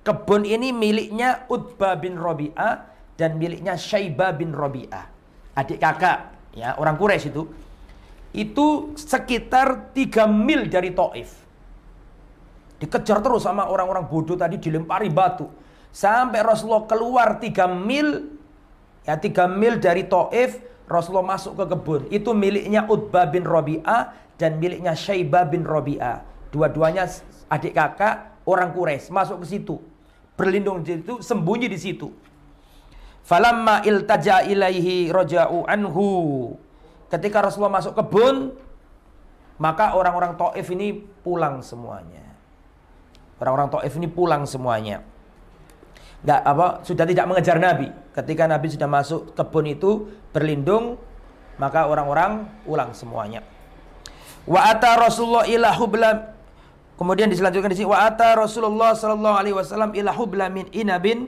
Kebun 0.02 0.42
ini 0.50 0.74
miliknya 0.74 1.46
Utbah 1.46 1.94
bin 1.94 2.18
Robi'ah 2.18 2.90
dan 3.14 3.38
miliknya 3.38 3.78
Syaibah 3.78 4.34
bin 4.34 4.50
Robi'ah. 4.50 5.14
Adik 5.62 5.78
kakak, 5.78 6.34
ya 6.58 6.74
orang 6.82 6.98
Quraisy 6.98 7.30
itu. 7.30 7.46
Itu 8.34 8.98
sekitar 8.98 9.94
3 9.94 10.26
mil 10.26 10.68
dari 10.74 10.90
Taif. 10.90 11.38
Dikejar 12.82 13.22
terus 13.22 13.46
sama 13.46 13.70
orang-orang 13.70 14.10
bodoh 14.10 14.36
tadi 14.36 14.58
dilempari 14.58 15.08
batu. 15.14 15.48
Sampai 15.96 16.44
Rasulullah 16.44 16.90
keluar 16.90 17.40
3 17.40 17.72
mil 17.72 18.35
Ya 19.06 19.22
tiga 19.22 19.46
mil 19.46 19.78
dari 19.78 20.10
Taif 20.10 20.66
Rasulullah 20.90 21.38
masuk 21.38 21.62
ke 21.62 21.66
kebun. 21.70 22.02
Itu 22.10 22.34
miliknya 22.34 22.90
Utbah 22.90 23.30
bin 23.30 23.46
Robi'ah 23.46 24.18
dan 24.42 24.58
miliknya 24.58 24.98
Syaibah 24.98 25.46
bin 25.46 25.62
Robi'ah. 25.62 26.26
Dua-duanya 26.50 27.06
adik 27.50 27.78
kakak 27.78 28.42
orang 28.50 28.74
Quraisy 28.74 29.14
masuk 29.14 29.46
ke 29.46 29.58
situ. 29.58 29.78
Berlindung 30.36 30.84
di 30.84 31.00
situ, 31.00 31.22
sembunyi 31.22 31.70
di 31.70 31.80
situ. 31.80 32.12
Falamma 33.26 33.82
iltaja 33.86 34.46
ilaihi 34.46 35.10
roja'u 35.10 35.66
anhu. 35.66 36.10
Ketika 37.10 37.46
Rasulullah 37.46 37.80
masuk 37.82 37.94
kebun, 37.98 38.54
maka 39.62 39.96
orang-orang 39.96 40.36
Taif 40.36 40.68
ini 40.74 40.98
pulang 41.24 41.62
semuanya. 41.62 42.26
Orang-orang 43.38 43.70
Taif 43.70 43.94
ini 43.96 44.10
pulang 44.10 44.44
semuanya 44.50 45.15
nggak 46.26 46.42
apa 46.42 46.82
sudah 46.82 47.06
tidak 47.06 47.26
mengejar 47.30 47.62
Nabi. 47.62 47.94
Ketika 48.18 48.50
Nabi 48.50 48.68
sudah 48.74 48.90
masuk 48.90 49.38
kebun 49.38 49.66
itu 49.70 50.10
berlindung, 50.34 50.98
maka 51.62 51.86
orang-orang 51.86 52.50
pulang 52.66 52.90
semuanya. 52.98 53.46
Wa 54.50 54.74
ata 54.74 54.98
Rasulullah 54.98 55.46
ila 55.46 55.70
hubla 55.78 56.36
Kemudian 56.96 57.28
diselanjutkan 57.28 57.76
di 57.76 57.84
sini 57.84 57.92
wa 57.92 58.08
ata 58.08 58.40
Rasulullah 58.40 58.96
sallallahu 58.96 59.36
alaihi 59.36 59.56
wasallam 59.56 59.92
ila 60.00 60.16
hubla 60.16 60.48
min 60.48 60.64
inabin 60.72 61.28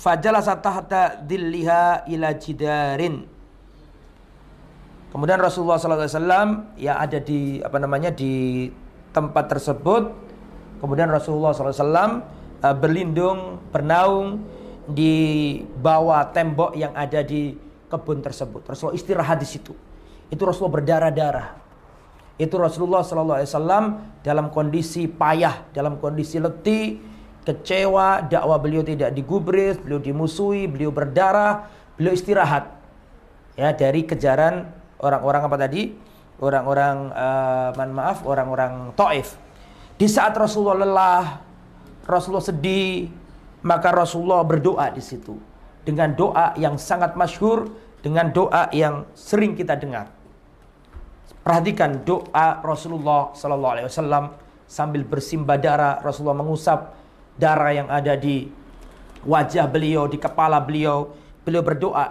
fajalasa 0.00 0.56
tahta 0.64 1.20
dilliha 1.20 2.08
ila 2.08 2.32
jidarin. 2.40 3.28
Kemudian 5.12 5.44
Rasulullah 5.44 5.76
sallallahu 5.76 6.08
alaihi 6.08 6.16
wasallam 6.16 6.48
ya 6.80 6.96
ada 6.96 7.20
di 7.20 7.60
apa 7.60 7.76
namanya 7.76 8.08
di 8.16 8.68
tempat 9.12 9.44
tersebut. 9.52 10.08
Kemudian 10.80 11.12
Rasulullah 11.12 11.52
sallallahu 11.52 11.76
alaihi 11.76 11.84
wasallam 11.84 12.12
uh, 12.66 12.74
berlindung, 12.74 13.62
bernaung 13.70 14.42
di 14.86 15.14
bawah 15.78 16.26
tembok 16.30 16.74
yang 16.74 16.94
ada 16.94 17.22
di 17.22 17.54
kebun 17.86 18.22
tersebut. 18.22 18.66
Rasulullah 18.66 18.98
istirahat 18.98 19.38
di 19.38 19.46
situ. 19.46 19.74
Itu 20.26 20.42
Rasulullah 20.42 20.82
berdarah-darah. 20.82 21.48
Itu 22.36 22.60
Rasulullah 22.60 23.00
Sallallahu 23.00 23.38
Alaihi 23.40 23.50
Wasallam 23.50 23.84
dalam 24.20 24.46
kondisi 24.52 25.08
payah, 25.08 25.70
dalam 25.72 25.96
kondisi 25.96 26.36
letih, 26.36 27.00
kecewa, 27.46 28.26
dakwah 28.26 28.58
beliau 28.60 28.82
tidak 28.84 29.14
digubris, 29.14 29.80
beliau 29.80 30.02
dimusuhi, 30.02 30.68
beliau 30.68 30.92
berdarah, 30.92 31.70
beliau 31.96 32.12
istirahat. 32.12 32.76
Ya 33.56 33.72
dari 33.72 34.04
kejaran 34.04 34.68
orang-orang 35.00 35.42
apa 35.48 35.56
tadi? 35.56 35.82
Orang-orang 36.36 37.08
uh, 37.16 37.88
maaf, 37.88 38.20
orang-orang 38.28 38.92
Taif. 38.92 39.40
Di 39.96 40.04
saat 40.04 40.36
Rasulullah 40.36 40.84
lelah, 40.84 41.24
Rasulullah 42.06 42.46
sedih, 42.46 43.10
maka 43.66 43.90
Rasulullah 43.90 44.46
berdoa 44.46 44.88
di 44.94 45.02
situ 45.02 45.34
dengan 45.86 46.14
doa 46.14 46.54
yang 46.58 46.78
sangat 46.78 47.14
masyhur, 47.18 47.70
dengan 48.02 48.30
doa 48.30 48.70
yang 48.70 49.06
sering 49.14 49.58
kita 49.58 49.74
dengar. 49.78 50.10
Perhatikan 51.42 52.02
doa 52.02 52.62
Rasulullah 52.62 53.30
Sallallahu 53.34 53.72
Alaihi 53.78 53.86
Wasallam 53.86 54.24
sambil 54.66 55.06
bersimbah 55.06 55.58
darah 55.58 56.02
Rasulullah 56.02 56.42
mengusap 56.42 56.94
darah 57.38 57.70
yang 57.70 57.86
ada 57.86 58.18
di 58.18 58.50
wajah 59.22 59.70
beliau, 59.70 60.10
di 60.10 60.18
kepala 60.18 60.58
beliau. 60.58 61.14
Beliau 61.46 61.62
berdoa 61.62 62.10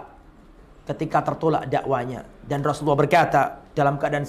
ketika 0.88 1.20
tertolak 1.20 1.68
dakwanya 1.68 2.24
dan 2.48 2.64
Rasulullah 2.64 2.96
berkata 2.96 3.60
dalam 3.76 4.00
keadaan 4.00 4.24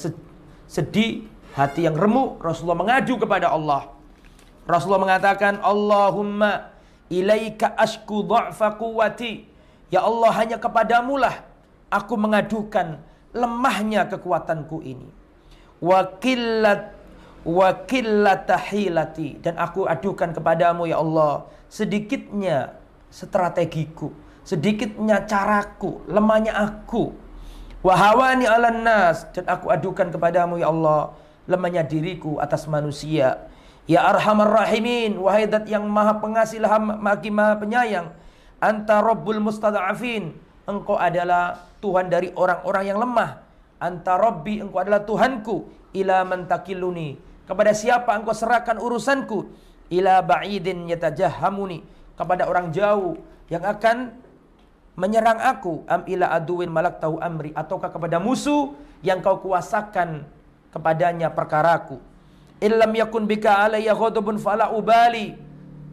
sedih, 0.68 1.24
hati 1.56 1.88
yang 1.88 1.96
remuk, 1.96 2.44
Rasulullah 2.44 2.76
mengadu 2.76 3.16
kepada 3.16 3.48
Allah. 3.56 3.97
Rasulullah 4.68 5.08
mengatakan, 5.08 5.64
Allahumma 5.64 6.76
ilaika 7.08 7.74
ashku 7.80 8.28
dha'fa 8.28 8.76
quwati. 8.76 9.48
Ya 9.88 10.04
Allah 10.04 10.32
hanya 10.36 10.60
kepadamu 10.60 11.16
lah 11.16 11.48
aku 11.88 12.20
mengadukan 12.20 13.00
lemahnya 13.32 14.12
kekuatanku 14.12 14.84
ini. 14.84 15.08
Wakillat 15.80 16.98
wakillatahilati 17.48 19.40
dan 19.40 19.56
aku 19.56 19.88
adukan 19.88 20.36
kepadamu 20.36 20.84
ya 20.84 21.00
Allah 21.00 21.48
sedikitnya 21.72 22.76
strategiku, 23.08 24.12
sedikitnya 24.44 25.24
caraku, 25.24 26.04
lemahnya 26.12 26.52
aku. 26.60 27.16
Wahawani 27.86 28.44
ala 28.44 28.74
nas 28.74 29.32
dan 29.32 29.48
aku 29.48 29.72
adukan 29.72 30.12
kepadamu 30.12 30.60
ya 30.60 30.68
Allah 30.68 31.16
lemahnya 31.48 31.88
diriku 31.88 32.36
atas 32.44 32.68
manusia 32.68 33.47
Ya 33.88 34.04
arhamar 34.04 34.52
rahimin, 34.52 35.16
wahai 35.16 35.48
dat 35.48 35.64
yang 35.72 35.88
maha 35.88 36.20
pengasih 36.20 36.60
maha 36.60 37.16
maha 37.32 37.56
penyayang. 37.56 38.12
Anta 38.60 39.00
rabbul 39.00 39.40
mustada'afin. 39.40 40.36
engkau 40.68 41.00
adalah 41.00 41.64
Tuhan 41.80 42.12
dari 42.12 42.36
orang-orang 42.36 42.84
yang 42.84 43.00
lemah. 43.00 43.40
Anta 43.80 44.20
Rabbi, 44.20 44.60
engkau 44.60 44.84
adalah 44.84 45.08
Tuhanku. 45.08 45.72
Ila 45.96 46.28
mentakiluni. 46.28 47.16
Kepada 47.48 47.72
siapa 47.72 48.12
engkau 48.12 48.36
serahkan 48.36 48.76
urusanku? 48.76 49.48
Ila 49.88 50.20
ba'idin 50.20 50.92
yatajahamuni. 50.92 51.86
Kepada 52.20 52.50
orang 52.50 52.76
jauh 52.76 53.16
yang 53.48 53.64
akan 53.64 54.12
menyerang 55.00 55.40
aku. 55.40 55.88
Am 55.88 56.04
ila 56.10 56.34
aduin 56.36 56.68
malak 56.68 57.00
tahu 57.00 57.22
amri. 57.24 57.56
Ataukah 57.56 57.94
kepada 57.94 58.20
musuh 58.20 58.76
yang 59.06 59.24
kau 59.24 59.40
kuasakan 59.40 60.26
kepadanya 60.74 61.32
perkaraku. 61.32 62.02
Illam 62.58 62.92
yakun 62.98 63.30
bika 63.30 63.66
alayya 63.66 63.94
ghadabun 63.94 64.42
fala 64.42 64.74
ubali. 64.74 65.38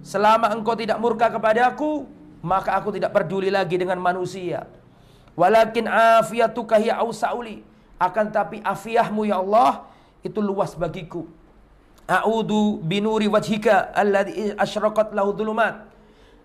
Selama 0.05 0.53
engkau 0.53 0.77
tidak 0.77 1.01
murka 1.01 1.29
kepadaku, 1.33 2.09
maka 2.45 2.77
aku 2.77 2.93
tidak 2.93 3.13
peduli 3.17 3.49
lagi 3.49 3.77
dengan 3.81 4.01
manusia. 4.01 4.69
Walakin 5.37 5.89
afiyatuka 5.89 6.77
hiya 6.81 7.01
ausauli. 7.01 7.65
Akan 7.97 8.29
tapi 8.29 8.61
afiahmu 8.61 9.25
ya 9.25 9.41
Allah 9.41 9.89
itu 10.21 10.41
luas 10.41 10.77
bagiku. 10.77 11.25
A'udhu 12.05 12.85
binuri 12.85 13.29
wajhika 13.33 13.93
alladhi 13.97 14.53
asyraqat 14.61 15.17
lahu 15.17 15.33
dhulumat. 15.33 15.89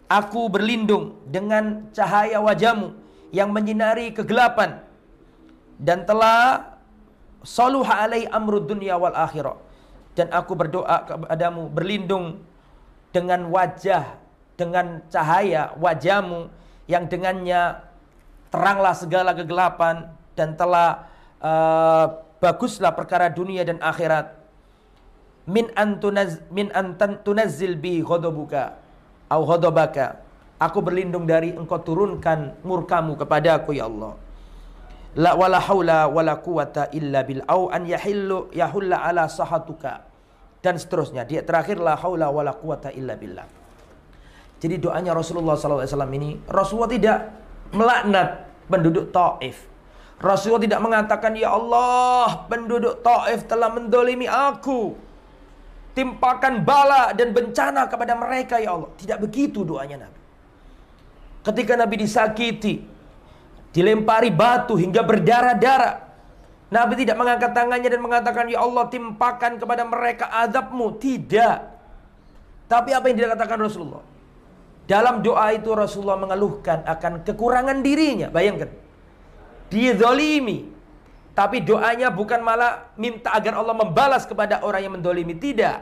Aku 0.08 0.48
berlindung 0.48 1.20
dengan 1.28 1.92
cahaya 1.92 2.40
wajahmu 2.42 2.96
yang 3.30 3.52
menyinari 3.54 4.10
kegelapan 4.10 4.82
dan 5.78 6.02
telah 6.04 6.74
saluha 7.46 8.08
alai 8.08 8.26
amrud 8.26 8.66
dunya 8.66 8.98
wal 8.98 9.14
akhirah. 9.14 9.69
Dan 10.20 10.36
aku 10.36 10.52
berdoa 10.52 11.08
kepadamu 11.08 11.72
berlindung 11.72 12.44
dengan 13.16 13.48
wajah 13.48 14.20
dengan 14.60 15.00
cahaya 15.08 15.72
wajahmu 15.80 16.52
yang 16.92 17.08
dengannya 17.08 17.80
teranglah 18.52 18.92
segala 18.92 19.32
kegelapan 19.32 20.12
dan 20.36 20.60
telah 20.60 21.08
uh, 21.40 22.20
baguslah 22.44 22.92
perkara 22.92 23.32
dunia 23.32 23.64
dan 23.64 23.80
akhirat. 23.80 24.36
Min 25.48 25.72
antunaz 25.80 26.44
min 26.52 26.68
antan 26.76 27.24
tunazzil 27.24 27.80
bi 27.80 28.04
ghadabuka 28.04 28.76
au 29.32 29.48
ghadabaka 29.48 30.20
aku 30.60 30.84
berlindung 30.84 31.24
dari 31.24 31.56
engkau 31.56 31.80
turunkan 31.80 32.60
murkamu 32.68 33.16
kepadaku 33.16 33.80
ya 33.80 33.88
Allah. 33.88 34.20
La 35.16 35.34
wala 35.34 35.58
haula 35.58 36.06
wala 36.12 36.38
quwata 36.38 36.92
illa 36.94 37.24
bil 37.26 37.42
au 37.48 37.72
an 37.72 37.88
yahillu 37.88 38.52
yahulla 38.54 39.02
ala 39.08 39.26
sahatuka 39.26 40.09
dan 40.60 40.76
seterusnya 40.76 41.24
dia 41.24 41.44
terakhir 41.44 41.80
la 41.80 41.96
haula 41.96 42.28
wala 42.28 42.52
quwata 42.52 42.92
illa 42.92 43.16
billah 43.16 43.60
jadi 44.60 44.76
doanya 44.76 45.16
Rasulullah 45.16 45.56
SAW 45.56 45.88
ini, 46.12 46.36
Rasulullah 46.52 46.92
tidak 46.92 47.18
melaknat 47.72 48.44
penduduk 48.68 49.08
Taif. 49.16 49.56
Rasulullah 50.20 50.64
tidak 50.68 50.82
mengatakan, 50.84 51.32
Ya 51.40 51.56
Allah, 51.56 52.44
penduduk 52.52 53.00
Taif 53.00 53.48
telah 53.48 53.72
mendolimi 53.72 54.28
aku. 54.28 55.00
Timpakan 55.96 56.68
bala 56.68 57.16
dan 57.16 57.32
bencana 57.32 57.88
kepada 57.88 58.20
mereka, 58.20 58.60
Ya 58.60 58.76
Allah. 58.76 58.92
Tidak 59.00 59.16
begitu 59.24 59.64
doanya 59.64 60.06
Nabi. 60.06 60.20
Ketika 61.40 61.80
Nabi 61.80 61.96
disakiti, 62.04 62.84
dilempari 63.72 64.28
batu 64.28 64.76
hingga 64.76 65.08
berdarah-darah. 65.08 66.09
Nabi 66.70 67.02
tidak 67.02 67.18
mengangkat 67.18 67.52
tangannya 67.58 67.90
dan 67.90 68.02
mengatakan, 68.02 68.46
Ya 68.46 68.62
Allah, 68.62 68.86
timpakan 68.94 69.58
kepada 69.58 69.84
mereka 69.90 70.30
azabmu. 70.30 71.02
Tidak. 71.02 71.58
Tapi 72.70 72.90
apa 72.94 73.06
yang 73.10 73.18
dikatakan 73.18 73.58
Rasulullah? 73.58 74.06
Dalam 74.86 75.26
doa 75.26 75.50
itu 75.54 75.70
Rasulullah 75.74 76.18
mengeluhkan 76.18 76.86
akan 76.86 77.26
kekurangan 77.26 77.82
dirinya. 77.82 78.30
Bayangkan. 78.30 78.70
Dia 79.74 79.98
zolimi. 79.98 80.70
Tapi 81.34 81.62
doanya 81.66 82.14
bukan 82.14 82.42
malah 82.42 82.94
minta 82.98 83.34
agar 83.34 83.58
Allah 83.58 83.74
membalas 83.74 84.30
kepada 84.30 84.62
orang 84.62 84.82
yang 84.86 84.94
mendolimi. 84.98 85.38
Tidak. 85.38 85.78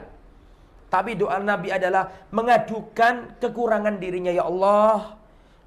Tapi 0.88 1.20
doa 1.20 1.36
Nabi 1.36 1.68
adalah 1.68 2.08
mengadukan 2.32 3.36
kekurangan 3.36 4.00
dirinya. 4.00 4.32
Ya 4.32 4.48
Allah, 4.48 5.20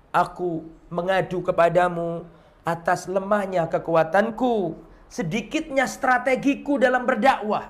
aku 0.10 0.65
mengadu 0.89 1.45
kepadamu 1.45 2.25
atas 2.65 3.05
lemahnya 3.05 3.69
kekuatanku. 3.69 4.89
Sedikitnya 5.12 5.91
strategiku 5.91 6.80
dalam 6.80 7.04
berdakwah. 7.04 7.67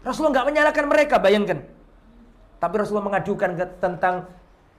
Rasulullah 0.00 0.40
nggak 0.40 0.48
menyalahkan 0.48 0.86
mereka, 0.88 1.20
bayangkan. 1.20 1.60
Tapi 2.56 2.74
Rasulullah 2.80 3.12
mengadukan 3.12 3.52
tentang 3.76 4.24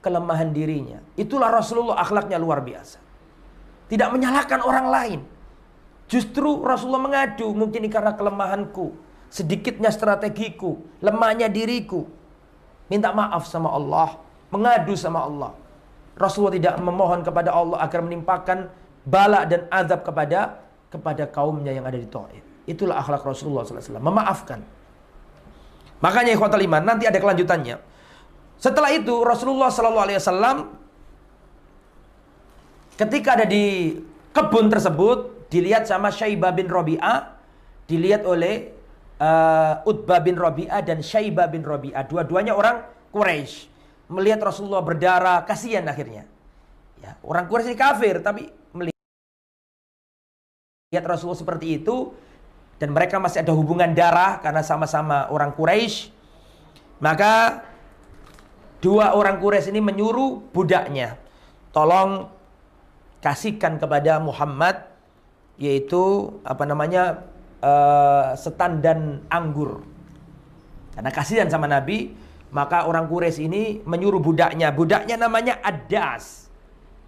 kelemahan 0.01 0.49
dirinya. 0.49 0.97
Itulah 1.13 1.53
Rasulullah 1.53 2.01
akhlaknya 2.01 2.41
luar 2.41 2.65
biasa. 2.65 2.97
Tidak 3.85 4.09
menyalahkan 4.09 4.65
orang 4.65 4.87
lain. 4.89 5.19
Justru 6.09 6.65
Rasulullah 6.65 7.05
mengadu 7.05 7.53
mungkin 7.53 7.85
ini 7.85 7.93
karena 7.93 8.17
kelemahanku, 8.17 8.97
sedikitnya 9.29 9.93
strategiku, 9.93 10.81
lemahnya 10.97 11.45
diriku. 11.45 12.09
Minta 12.89 13.13
maaf 13.13 13.45
sama 13.45 13.69
Allah, 13.69 14.17
mengadu 14.49 14.97
sama 14.97 15.25
Allah. 15.29 15.53
Rasulullah 16.17 16.57
tidak 16.57 16.81
memohon 16.81 17.21
kepada 17.21 17.53
Allah 17.53 17.85
agar 17.85 18.01
menimpakan 18.01 18.69
bala 19.05 19.45
dan 19.45 19.69
azab 19.69 20.01
kepada 20.01 20.64
kepada 20.95 21.27
kaumnya 21.27 21.75
yang 21.75 21.83
ada 21.83 21.99
di 21.99 22.07
Taif. 22.07 22.43
Itulah 22.63 23.03
akhlak 23.03 23.27
Rasulullah 23.27 23.67
SAW. 23.67 23.99
Memaafkan. 23.99 24.63
Makanya 25.99 26.31
ikhwatal 26.35 26.63
iman, 26.63 26.83
nanti 26.83 27.05
ada 27.05 27.19
kelanjutannya. 27.19 27.77
Setelah 28.55 28.91
itu 28.95 29.11
Rasulullah 29.23 29.67
Wasallam 29.67 30.57
ketika 32.95 33.35
ada 33.35 33.45
di 33.45 33.95
kebun 34.31 34.71
tersebut 34.71 35.49
dilihat 35.51 35.87
sama 35.87 36.11
Syaibah 36.11 36.55
bin 36.55 36.71
Robi'ah, 36.71 37.35
dilihat 37.87 38.23
oleh 38.23 38.71
uh, 39.19 39.83
Utbah 39.87 40.19
bin 40.23 40.39
Robi'ah 40.39 40.81
dan 40.83 41.03
Syaibah 41.03 41.51
bin 41.51 41.63
Robi'ah. 41.63 42.07
Dua-duanya 42.07 42.55
orang 42.55 42.83
Quraisy. 43.11 43.71
Melihat 44.11 44.41
Rasulullah 44.43 44.85
berdarah, 44.85 45.43
kasihan 45.43 45.85
akhirnya. 45.87 46.29
Ya, 47.01 47.17
orang 47.25 47.49
Quraisy 47.49 47.73
ini 47.73 47.77
kafir, 47.77 48.21
tapi 48.23 48.49
melihat 50.93 51.17
Rasulullah 51.17 51.41
seperti 51.41 51.81
itu 51.81 52.13
dan 52.77 52.93
mereka 52.93 53.17
masih 53.17 53.41
ada 53.41 53.51
hubungan 53.57 53.89
darah 53.97 54.37
karena 54.39 54.61
sama-sama 54.61 55.27
orang 55.33 55.51
Quraisy, 55.57 56.13
maka 57.01 57.65
Dua 58.85 59.17
orang 59.17 59.41
Quraisy 59.41 59.73
ini 59.73 59.81
menyuruh 59.81 60.45
budaknya, 60.53 61.17
tolong 61.73 62.29
kasihkan 63.17 63.81
kepada 63.81 64.21
Muhammad 64.21 64.85
yaitu 65.57 66.37
apa 66.45 66.69
namanya 66.69 67.25
uh, 67.65 68.37
setan 68.37 68.85
dan 68.85 69.25
anggur. 69.25 69.81
Karena 70.93 71.09
kasihan 71.09 71.49
sama 71.49 71.65
Nabi, 71.65 72.13
maka 72.53 72.85
orang 72.85 73.09
Quraisy 73.09 73.49
ini 73.49 73.63
menyuruh 73.81 74.21
budaknya. 74.21 74.69
Budaknya 74.69 75.17
namanya 75.17 75.57
Adas. 75.65 76.45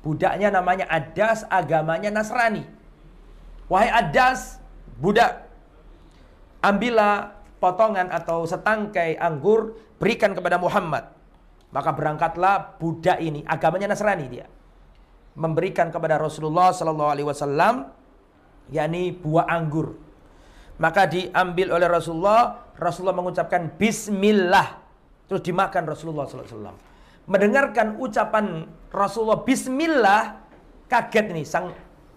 Budaknya 0.01 0.49
namanya 0.49 0.89
Adas, 0.89 1.45
agamanya 1.45 2.09
Nasrani. 2.09 2.76
Wahai 3.67 3.91
Adas, 3.91 4.63
budak, 4.99 5.43
ambillah 6.63 7.35
potongan 7.59 8.07
atau 8.11 8.47
setangkai 8.47 9.19
anggur, 9.19 9.75
berikan 9.99 10.31
kepada 10.31 10.55
Muhammad. 10.55 11.11
Maka 11.75 11.91
berangkatlah 11.91 12.79
budak 12.79 13.19
ini, 13.19 13.43
agamanya 13.43 13.91
Nasrani 13.91 14.25
dia. 14.31 14.47
Memberikan 15.35 15.91
kepada 15.91 16.15
Rasulullah 16.17 16.71
sallallahu 16.71 17.11
alaihi 17.11 17.27
wasallam 17.27 17.91
yakni 18.71 19.11
buah 19.13 19.51
anggur. 19.51 19.99
Maka 20.77 21.09
diambil 21.09 21.73
oleh 21.75 21.87
Rasulullah, 21.89 22.71
Rasulullah 22.77 23.17
mengucapkan 23.17 23.73
bismillah. 23.75 24.79
Terus 25.27 25.43
dimakan 25.43 25.83
Rasulullah 25.91 26.23
sallallahu 26.25 26.47
alaihi 26.47 26.55
wasallam. 26.55 26.77
Mendengarkan 27.27 27.87
ucapan 27.99 28.45
Rasulullah 28.87 29.43
bismillah, 29.43 30.21
kaget 30.87 31.25
ini 31.35 31.43
sang 31.43 31.75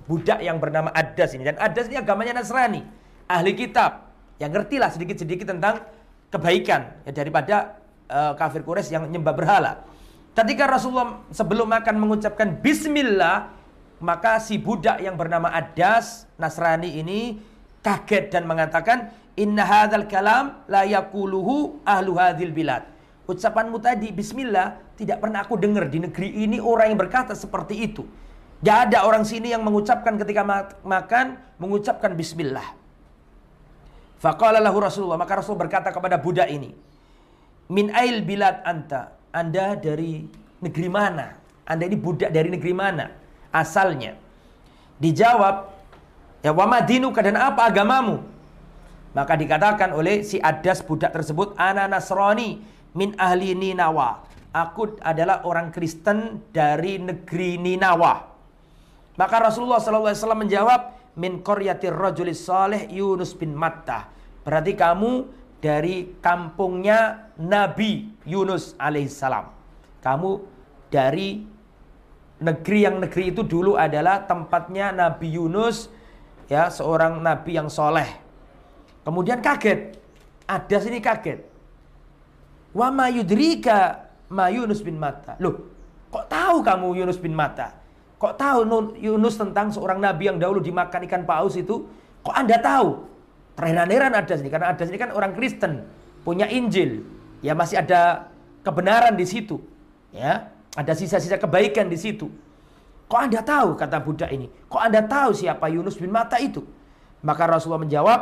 budak 0.09 0.41
yang 0.41 0.57
bernama 0.63 0.93
Adas 0.93 1.35
ini 1.37 1.45
dan 1.45 1.57
Adas 1.61 1.89
ini 1.91 1.97
agamanya 1.99 2.41
Nasrani, 2.41 2.85
ahli 3.27 3.53
kitab. 3.57 4.09
Yang 4.41 4.51
ngertilah 4.57 4.89
sedikit-sedikit 4.97 5.53
tentang 5.53 5.85
kebaikan 6.33 7.05
ya 7.05 7.13
daripada 7.13 7.77
uh, 8.09 8.33
kafir 8.39 8.65
Quraisy 8.65 8.97
yang 8.97 9.05
nyembah 9.05 9.35
berhala. 9.37 9.85
Ketika 10.33 10.65
Rasulullah 10.65 11.21
sebelum 11.29 11.69
makan 11.69 12.01
mengucapkan 12.01 12.57
bismillah, 12.57 13.53
maka 14.01 14.41
si 14.41 14.57
budak 14.57 15.03
yang 15.05 15.21
bernama 15.21 15.53
Adas 15.53 16.25
Nasrani 16.41 16.97
ini 16.97 17.37
kaget 17.85 18.33
dan 18.33 18.49
mengatakan 18.49 19.13
inna 19.37 19.65
hadzal 19.65 20.09
kalam 20.09 20.65
la 20.71 20.89
yaquluhu 20.89 21.85
ahlu 21.85 22.17
bilad. 22.53 22.89
Ucapanmu 23.29 23.79
tadi 23.79 24.11
bismillah 24.11 24.97
tidak 24.99 25.23
pernah 25.23 25.47
aku 25.47 25.55
dengar 25.61 25.87
di 25.87 26.03
negeri 26.03 26.45
ini 26.49 26.59
orang 26.59 26.97
yang 26.97 26.99
berkata 26.99 27.37
seperti 27.37 27.79
itu. 27.87 28.03
Gak 28.61 28.79
ada 28.93 29.09
orang 29.09 29.25
sini 29.25 29.57
yang 29.57 29.65
mengucapkan 29.65 30.21
ketika 30.21 30.45
makan 30.85 31.41
mengucapkan 31.57 32.13
bismillah. 32.13 32.77
Faqala 34.21 34.61
lahu 34.61 34.85
Rasulullah, 34.85 35.17
maka 35.17 35.41
Rasul 35.41 35.57
berkata 35.57 35.89
kepada 35.89 36.21
budak 36.21 36.49
ini, 36.53 36.77
Min 37.73 37.89
ail 37.97 38.21
bilad 38.21 38.61
anta. 38.69 39.17
Anda 39.33 39.79
dari 39.79 40.27
negeri 40.61 40.89
mana? 40.93 41.39
Anda 41.65 41.89
ini 41.89 41.97
budak 41.97 42.35
dari 42.35 42.51
negeri 42.53 42.75
mana? 42.75 43.07
asalnya? 43.55 44.15
Dijawab, 45.03 45.71
ya 46.45 46.55
wa 46.55 46.67
madinuka 46.71 47.21
dan 47.21 47.39
apa 47.39 47.67
agamamu? 47.67 48.23
Maka 49.11 49.35
dikatakan 49.35 49.91
oleh 49.91 50.23
si 50.23 50.39
Adas 50.39 50.87
budak 50.87 51.11
tersebut, 51.11 51.59
ana 51.59 51.91
Nasrani 51.91 52.63
min 52.95 53.19
ahli 53.19 53.59
Ninawa. 53.59 54.23
Aku 54.51 54.99
adalah 55.03 55.47
orang 55.47 55.75
Kristen 55.75 56.43
dari 56.55 56.99
negeri 56.99 57.59
Ninawa. 57.59 58.30
Maka 59.19 59.37
Rasulullah 59.51 59.83
SAW 59.83 60.39
menjawab, 60.39 60.99
min 61.19 61.43
qaryatir 61.43 61.95
rajulis 61.95 62.47
saleh 62.47 62.87
Yunus 62.91 63.35
bin 63.35 63.55
Matta. 63.57 64.07
Berarti 64.47 64.73
kamu 64.79 65.27
dari 65.61 66.17
kampungnya 66.23 67.31
Nabi 67.37 68.11
Yunus 68.25 68.79
alaihissalam. 68.79 69.51
Kamu 70.01 70.31
dari 70.89 71.45
negeri 72.41 72.79
yang 72.81 72.97
negeri 73.05 73.37
itu 73.37 73.45
dulu 73.45 73.77
adalah 73.77 74.25
tempatnya 74.25 74.95
Nabi 74.97 75.37
Yunus 75.37 75.93
ya 76.49 76.73
seorang 76.73 77.21
nabi 77.21 77.61
yang 77.61 77.69
soleh 77.69 78.09
Kemudian 79.01 79.41
kaget. 79.41 79.97
Ada 80.45 80.77
sini 80.83 81.01
kaget. 81.01 81.41
Wa 82.77 82.93
ma 82.93 83.09
yudrika 83.09 84.07
ma 84.29 84.53
Yunus 84.53 84.85
bin 84.85 85.01
Mata. 85.01 85.41
Loh, 85.41 85.57
kok 86.13 86.29
tahu 86.29 86.61
kamu 86.61 87.03
Yunus 87.03 87.17
bin 87.17 87.33
Mata? 87.33 87.80
Kok 88.21 88.37
tahu 88.37 88.61
Yunus 89.01 89.41
tentang 89.41 89.73
seorang 89.73 89.97
nabi 89.97 90.29
yang 90.29 90.37
dahulu 90.37 90.61
dimakan 90.61 91.09
ikan 91.09 91.25
paus 91.25 91.57
itu? 91.57 91.89
Kok 92.21 92.37
Anda 92.37 92.61
tahu? 92.61 93.09
Terheran-heran 93.57 94.13
ada 94.13 94.35
sini 94.37 94.53
karena 94.53 94.77
ada 94.77 94.83
sini 94.85 95.01
kan 95.01 95.17
orang 95.17 95.33
Kristen, 95.33 95.89
punya 96.21 96.45
Injil. 96.53 97.01
Ya 97.41 97.57
masih 97.57 97.81
ada 97.81 98.29
kebenaran 98.61 99.17
di 99.17 99.25
situ. 99.25 99.57
Ya, 100.13 100.53
ada 100.77 100.93
sisa-sisa 100.93 101.41
kebaikan 101.41 101.89
di 101.89 101.97
situ. 101.97 102.29
Kok 103.09 103.21
Anda 103.25 103.41
tahu 103.41 103.81
kata 103.81 103.97
budak 104.05 104.29
ini? 104.37 104.53
Kok 104.69 104.83
Anda 104.85 105.01
tahu 105.01 105.33
siapa 105.33 105.73
Yunus 105.73 105.97
bin 105.97 106.13
Mata 106.13 106.37
itu? 106.37 106.61
Maka 107.25 107.49
Rasulullah 107.49 107.81
menjawab, 107.81 108.21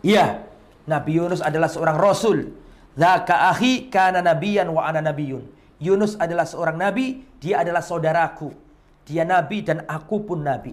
Iya, 0.00 0.48
Nabi 0.88 1.20
Yunus 1.20 1.44
adalah 1.44 1.68
seorang 1.68 1.96
rasul. 1.96 2.52
Zaka 2.96 3.52
akhi 3.52 3.92
kana 3.92 4.24
nabiyan 4.24 4.68
wa 4.72 4.84
ana 4.84 5.04
nabiyun. 5.04 5.44
Yunus 5.80 6.16
adalah 6.16 6.48
seorang 6.48 6.80
nabi, 6.80 7.24
dia 7.36 7.60
adalah 7.60 7.84
saudaraku. 7.84 8.63
Dia 9.04 9.24
nabi 9.28 9.60
dan 9.60 9.84
aku 9.84 10.24
pun 10.24 10.40
nabi. 10.40 10.72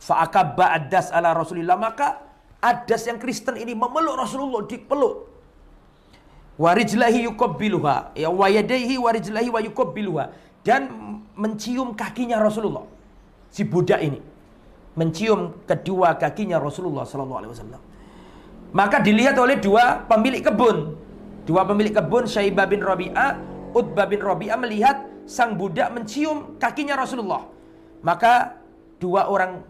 Fa'akabba 0.00 0.70
adas 0.78 1.10
ala 1.10 1.34
Rasulillah. 1.34 1.76
Maka 1.76 2.22
adas 2.62 3.04
yang 3.10 3.18
Kristen 3.18 3.58
ini 3.58 3.74
memeluk 3.74 4.16
Rasulullah, 4.16 4.62
dipeluk. 4.64 5.26
Warijlahi 6.60 7.26
yukabbiluha. 7.26 8.14
Ya 8.14 8.30
wayadaihi 8.30 8.96
warijlahi 9.00 9.48
wa 9.50 9.60
yukabbiluha. 9.64 10.24
Dan 10.62 10.82
mencium 11.34 11.96
kakinya 11.96 12.38
Rasulullah. 12.38 12.86
Si 13.50 13.66
budak 13.66 13.98
ini. 13.98 14.20
Mencium 14.94 15.64
kedua 15.66 16.14
kakinya 16.20 16.62
Rasulullah 16.62 17.02
sallallahu 17.02 17.40
alaihi 17.42 17.52
wasallam. 17.56 17.82
Maka 18.70 19.02
dilihat 19.02 19.34
oleh 19.34 19.58
dua 19.58 20.06
pemilik 20.06 20.42
kebun. 20.46 20.94
Dua 21.48 21.66
pemilik 21.66 21.90
kebun 21.90 22.30
Syaibah 22.30 22.70
bin 22.70 22.78
Rabi'ah, 22.78 23.34
Utbah 23.74 24.06
bin 24.06 24.22
Rabi'ah 24.22 24.54
melihat 24.54 25.09
sang 25.30 25.54
budak 25.54 25.94
mencium 25.94 26.58
kakinya 26.58 26.98
Rasulullah. 26.98 27.46
Maka 28.02 28.58
dua 28.98 29.30
orang 29.30 29.62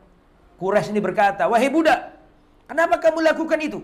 Quraisy 0.56 0.96
ini 0.96 1.00
berkata, 1.04 1.44
"Wahai 1.52 1.68
budak, 1.68 2.16
kenapa 2.64 2.96
kamu 2.96 3.18
lakukan 3.28 3.60
itu? 3.60 3.80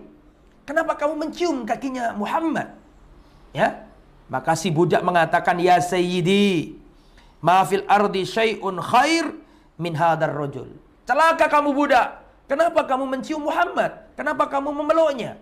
Kenapa 0.65 0.97
kamu 0.97 1.13
mencium 1.21 1.57
kakinya 1.69 2.17
Muhammad?" 2.17 2.73
Ya. 3.53 3.85
Maka 4.27 4.57
si 4.59 4.73
budak 4.73 5.05
mengatakan, 5.05 5.55
"Ya 5.61 5.77
Sayyidi, 5.79 6.75
ma 7.39 7.63
fil 7.69 7.85
ardi 7.87 8.27
syai'un 8.27 8.75
khair 8.81 9.25
min 9.79 9.93
hadar 9.93 10.33
rajul." 10.33 10.67
Celaka 11.07 11.45
kamu 11.47 11.71
budak. 11.71 12.07
Kenapa 12.51 12.83
kamu 12.83 13.05
mencium 13.07 13.43
Muhammad? 13.43 13.91
Kenapa 14.19 14.47
kamu 14.47 14.71
memeluknya? 14.71 15.39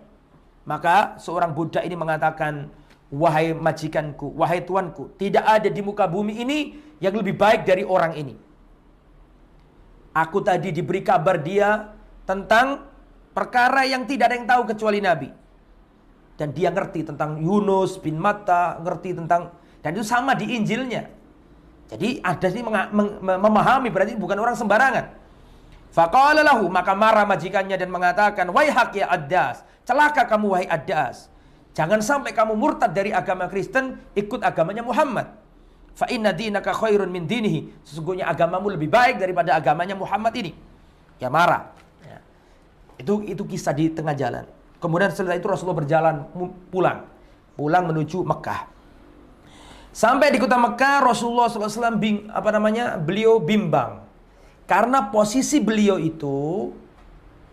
Maka 0.66 1.18
seorang 1.22 1.54
budak 1.54 1.82
ini 1.86 1.94
mengatakan, 1.94 2.70
Wahai 3.06 3.54
majikanku, 3.54 4.34
wahai 4.34 4.66
tuanku, 4.66 5.14
tidak 5.14 5.46
ada 5.46 5.70
di 5.70 5.78
muka 5.78 6.10
bumi 6.10 6.42
ini 6.42 6.58
yang 6.98 7.14
lebih 7.14 7.38
baik 7.38 7.62
dari 7.62 7.86
orang 7.86 8.18
ini. 8.18 8.34
Aku 10.10 10.42
tadi 10.42 10.74
diberi 10.74 11.06
kabar 11.06 11.38
dia 11.38 11.94
tentang 12.26 12.82
perkara 13.30 13.86
yang 13.86 14.08
tidak 14.10 14.32
ada 14.32 14.34
yang 14.34 14.48
tahu 14.48 14.62
kecuali 14.74 14.98
Nabi. 14.98 15.30
Dan 16.34 16.50
dia 16.50 16.74
ngerti 16.74 17.06
tentang 17.06 17.38
Yunus 17.38 17.96
bin 18.02 18.18
Matta, 18.18 18.82
ngerti 18.82 19.14
tentang 19.14 19.54
dan 19.86 19.94
itu 19.94 20.02
sama 20.02 20.34
di 20.34 20.58
Injilnya. 20.58 21.06
Jadi 21.86 22.18
ada 22.18 22.46
sih 22.50 22.58
memahami 23.22 23.86
berarti 23.94 24.18
bukan 24.18 24.34
orang 24.34 24.58
sembarangan. 24.58 25.14
Faqala 25.94 26.42
lahu 26.42 26.66
maka 26.66 26.90
marah 26.98 27.22
majikannya 27.22 27.78
dan 27.78 27.86
mengatakan, 27.94 28.50
"Wahai 28.50 28.74
hak 28.74 28.98
ya 28.98 29.06
Addas, 29.06 29.62
celaka 29.86 30.26
kamu 30.26 30.58
wahai 30.58 30.66
Addas. 30.66 31.30
Jangan 31.76 32.00
sampai 32.00 32.32
kamu 32.32 32.56
murtad 32.56 32.96
dari 32.96 33.12
agama 33.12 33.52
Kristen 33.52 34.00
ikut 34.16 34.40
agamanya 34.40 34.80
Muhammad. 34.80 35.28
Fa 35.92 36.08
inna 36.08 36.32
dinaka 36.32 36.72
khairun 36.72 37.12
min 37.12 37.28
dinihi. 37.28 37.84
Sesungguhnya 37.84 38.32
agamamu 38.32 38.72
lebih 38.72 38.88
baik 38.88 39.20
daripada 39.20 39.52
agamanya 39.52 39.92
Muhammad 39.92 40.32
ini." 40.40 40.56
Ya 41.20 41.28
marah. 41.28 41.68
Ya. 42.00 42.18
Itu 42.96 43.20
itu 43.28 43.44
kisah 43.44 43.76
di 43.76 43.92
tengah 43.92 44.16
jalan. 44.16 44.48
Kemudian 44.80 45.12
setelah 45.12 45.36
itu 45.36 45.44
Rasulullah 45.44 45.84
berjalan 45.84 46.24
pulang. 46.72 47.04
Pulang 47.56 47.84
menuju 47.92 48.24
Mekah. 48.24 48.72
Sampai 49.92 50.28
di 50.32 50.36
kota 50.36 50.60
Mekah 50.60 51.00
Rasulullah 51.08 51.48
SAW 51.48 51.96
bing, 51.96 52.28
apa 52.28 52.52
namanya 52.52 53.00
beliau 53.00 53.40
bimbang 53.40 54.04
karena 54.68 55.08
posisi 55.08 55.56
beliau 55.56 55.96
itu 55.96 56.68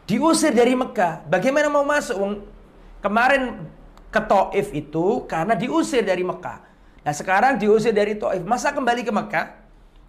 diusir 0.04 0.52
dari 0.52 0.76
Mekah. 0.76 1.24
Bagaimana 1.32 1.72
mau 1.72 1.88
masuk? 1.88 2.44
Kemarin 3.00 3.64
ke 4.14 4.22
Taif 4.22 4.70
itu 4.78 5.26
karena 5.26 5.58
diusir 5.58 6.06
dari 6.06 6.22
Mekah. 6.22 6.62
Nah 7.02 7.14
sekarang 7.14 7.58
diusir 7.58 7.90
dari 7.90 8.14
Taif. 8.14 8.46
Masa 8.46 8.70
kembali 8.70 9.02
ke 9.02 9.10
Mekah? 9.10 9.46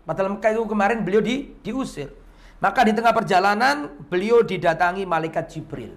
Padahal 0.04 0.36
Mekah 0.36 0.50
itu 0.52 0.62
kemarin 0.68 1.00
beliau 1.00 1.24
di, 1.24 1.56
diusir. 1.64 2.12
Maka 2.60 2.84
di 2.84 2.92
tengah 2.92 3.16
perjalanan 3.16 3.88
beliau 4.12 4.44
didatangi 4.44 5.08
malaikat 5.08 5.48
Jibril. 5.48 5.96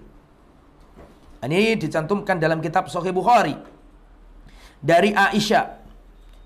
Ini 1.44 1.76
dicantumkan 1.78 2.40
dalam 2.40 2.58
kitab 2.64 2.88
Sahih 2.88 3.12
Bukhari. 3.12 3.54
Dari 4.80 5.12
Aisyah. 5.12 5.78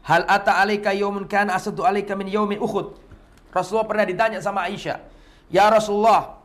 Hal 0.02 0.26
ata 0.26 0.58
alaika 0.58 0.90
yawmun 0.90 1.30
kana 1.30 1.54
asadu 1.54 1.86
alaika 1.86 2.18
min 2.18 2.26
yawmin 2.26 2.58
Uhud. 2.58 2.98
Rasulullah 3.54 3.86
pernah 3.86 4.02
ditanya 4.02 4.42
sama 4.42 4.66
Aisyah, 4.66 4.98
"Ya 5.46 5.70
Rasulullah, 5.70 6.42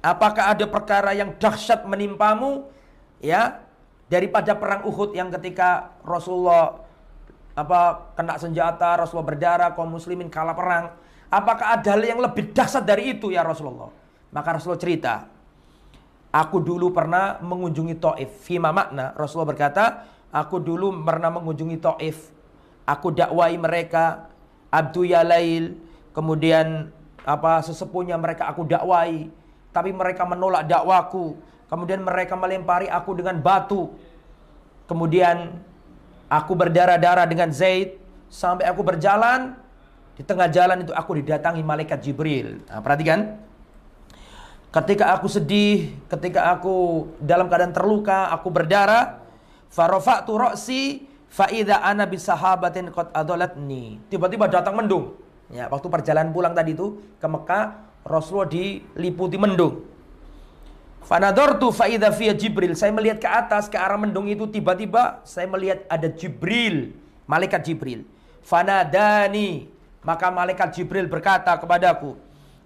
apakah 0.00 0.56
ada 0.56 0.64
perkara 0.64 1.12
yang 1.12 1.36
dahsyat 1.36 1.84
menimpamu 1.84 2.72
ya 3.20 3.60
daripada 4.10 4.58
perang 4.58 4.82
Uhud 4.84 5.14
yang 5.14 5.30
ketika 5.38 5.94
Rasulullah 6.02 6.82
apa 7.54 8.12
kena 8.18 8.34
senjata, 8.36 8.98
Rasulullah 8.98 9.30
berdarah, 9.30 9.70
kaum 9.78 9.94
muslimin 9.94 10.26
kalah 10.26 10.58
perang? 10.58 10.98
Apakah 11.30 11.78
ada 11.78 11.94
yang 12.02 12.18
lebih 12.18 12.50
dahsyat 12.50 12.82
dari 12.82 13.14
itu 13.14 13.30
ya 13.30 13.46
Rasulullah?" 13.46 13.94
Maka 14.30 14.58
Rasulullah 14.58 14.82
cerita, 14.82 15.14
Aku 16.30 16.62
dulu 16.62 16.94
pernah 16.94 17.42
mengunjungi 17.42 17.98
Taif. 17.98 18.46
Fima 18.46 18.70
makna 18.70 19.10
Rasulullah 19.18 19.50
berkata, 19.50 20.06
aku 20.30 20.62
dulu 20.62 20.94
pernah 21.02 21.26
mengunjungi 21.34 21.78
Taif. 21.82 22.30
Aku 22.86 23.10
dakwai 23.10 23.58
mereka 23.58 24.30
Abdu 24.70 25.02
Yalail, 25.10 25.74
kemudian 26.14 26.94
apa 27.26 27.60
sesepuhnya 27.66 28.16
mereka 28.16 28.48
aku 28.48 28.64
dakwai 28.64 29.28
tapi 29.70 29.92
mereka 29.92 30.24
menolak 30.24 30.66
dakwaku 30.66 31.36
kemudian 31.70 32.02
mereka 32.02 32.34
melempari 32.34 32.90
aku 32.90 33.14
dengan 33.14 33.38
batu. 33.38 33.94
Kemudian 34.90 35.54
aku 36.26 36.52
berdarah-darah 36.58 37.24
dengan 37.30 37.54
Zaid. 37.54 38.02
Sampai 38.30 38.66
aku 38.66 38.82
berjalan 38.82 39.58
di 40.14 40.22
tengah 40.22 40.46
jalan 40.50 40.86
itu 40.86 40.92
aku 40.94 41.18
didatangi 41.22 41.62
malaikat 41.62 42.02
Jibril. 42.02 42.62
Nah, 42.66 42.82
perhatikan. 42.82 43.38
Ketika 44.70 45.10
aku 45.18 45.26
sedih 45.26 45.98
ketika 46.06 46.54
aku 46.54 47.10
dalam 47.18 47.50
keadaan 47.50 47.74
terluka 47.74 48.30
aku 48.30 48.54
berdarah 48.54 49.18
farafa'tu 49.66 50.30
ra'si 50.38 51.10
fa 51.26 51.50
idza 51.50 51.82
ana 51.82 52.06
bisahabatin 52.06 52.94
qad 52.94 53.10
adalatni 53.10 53.98
tiba-tiba 54.06 54.46
datang 54.46 54.78
mendung. 54.78 55.18
Ya, 55.50 55.66
waktu 55.66 55.90
perjalanan 55.90 56.30
pulang 56.30 56.54
tadi 56.54 56.78
itu 56.78 57.02
ke 57.18 57.26
Mekah, 57.26 57.82
Rasulullah 58.06 58.46
diliputi 58.46 59.34
mendung. 59.34 59.89
Fanadortu 61.04 61.72
faida 61.72 62.12
via 62.12 62.36
Jibril. 62.36 62.76
Saya 62.76 62.92
melihat 62.92 63.18
ke 63.18 63.28
atas 63.28 63.66
ke 63.66 63.76
arah 63.80 63.96
mendung 63.96 64.28
itu 64.28 64.46
tiba-tiba 64.46 65.24
saya 65.24 65.48
melihat 65.48 65.82
ada 65.88 66.08
Jibril, 66.12 66.92
malaikat 67.24 67.64
Jibril. 67.64 68.04
Fanadani, 68.44 69.68
maka 70.04 70.32
malaikat 70.32 70.76
Jibril 70.76 71.08
berkata 71.08 71.56
kepadaku, 71.60 72.16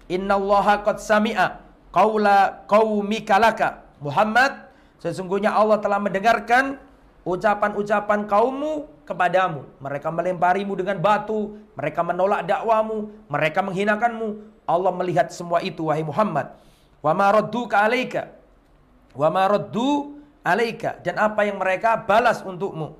Innallaha 0.07 0.85
qad 0.85 1.01
sami'a 1.01 1.63
qaula 1.89 2.63
qaumika 2.69 3.41
laka. 3.41 3.83
Muhammad, 4.03 4.69
sesungguhnya 5.01 5.55
Allah 5.55 5.81
telah 5.81 5.97
mendengarkan 5.97 6.77
ucapan-ucapan 7.25 8.29
kaummu 8.29 8.85
kepadamu. 9.07 9.65
Mereka 9.81 10.13
melemparimu 10.13 10.77
dengan 10.77 11.01
batu, 11.01 11.57
mereka 11.73 12.05
menolak 12.05 12.45
dakwamu, 12.45 13.09
mereka 13.25 13.65
menghinakanmu. 13.65 14.53
Allah 14.69 14.91
melihat 14.93 15.33
semua 15.33 15.61
itu 15.65 15.89
wahai 15.89 16.05
Muhammad. 16.05 16.53
Wa 17.05 17.13
ma 17.13 17.29
radduka 17.37 17.85
alaika. 17.85 18.33
Wa 19.13 19.29
ma 19.29 19.45
raddu 19.45 20.17
alaika 20.41 20.97
dan 21.05 21.21
apa 21.21 21.45
yang 21.45 21.61
mereka 21.61 22.01
balas 22.01 22.41
untukmu. 22.41 22.97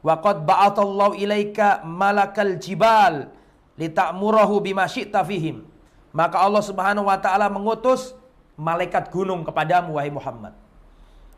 Wa 0.00 0.16
qad 0.24 0.40
ba'atallahu 0.48 1.20
ilaika 1.20 1.84
malakal 1.84 2.56
jibal 2.56 3.28
lita'murahu 3.76 4.56
bima 4.64 4.88
syi'ta 4.88 5.20
fihim. 5.28 5.68
Maka 6.16 6.40
Allah 6.40 6.64
Subhanahu 6.64 7.12
wa 7.12 7.20
taala 7.20 7.52
mengutus 7.52 8.16
malaikat 8.56 9.12
gunung 9.12 9.44
kepadamu 9.44 10.00
wahai 10.00 10.08
Muhammad. 10.08 10.56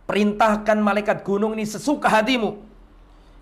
Perintahkan 0.07 0.79
malaikat 0.79 1.27
gunung 1.27 1.59
ini 1.59 1.67
sesuka 1.67 2.07
hatimu. 2.07 2.63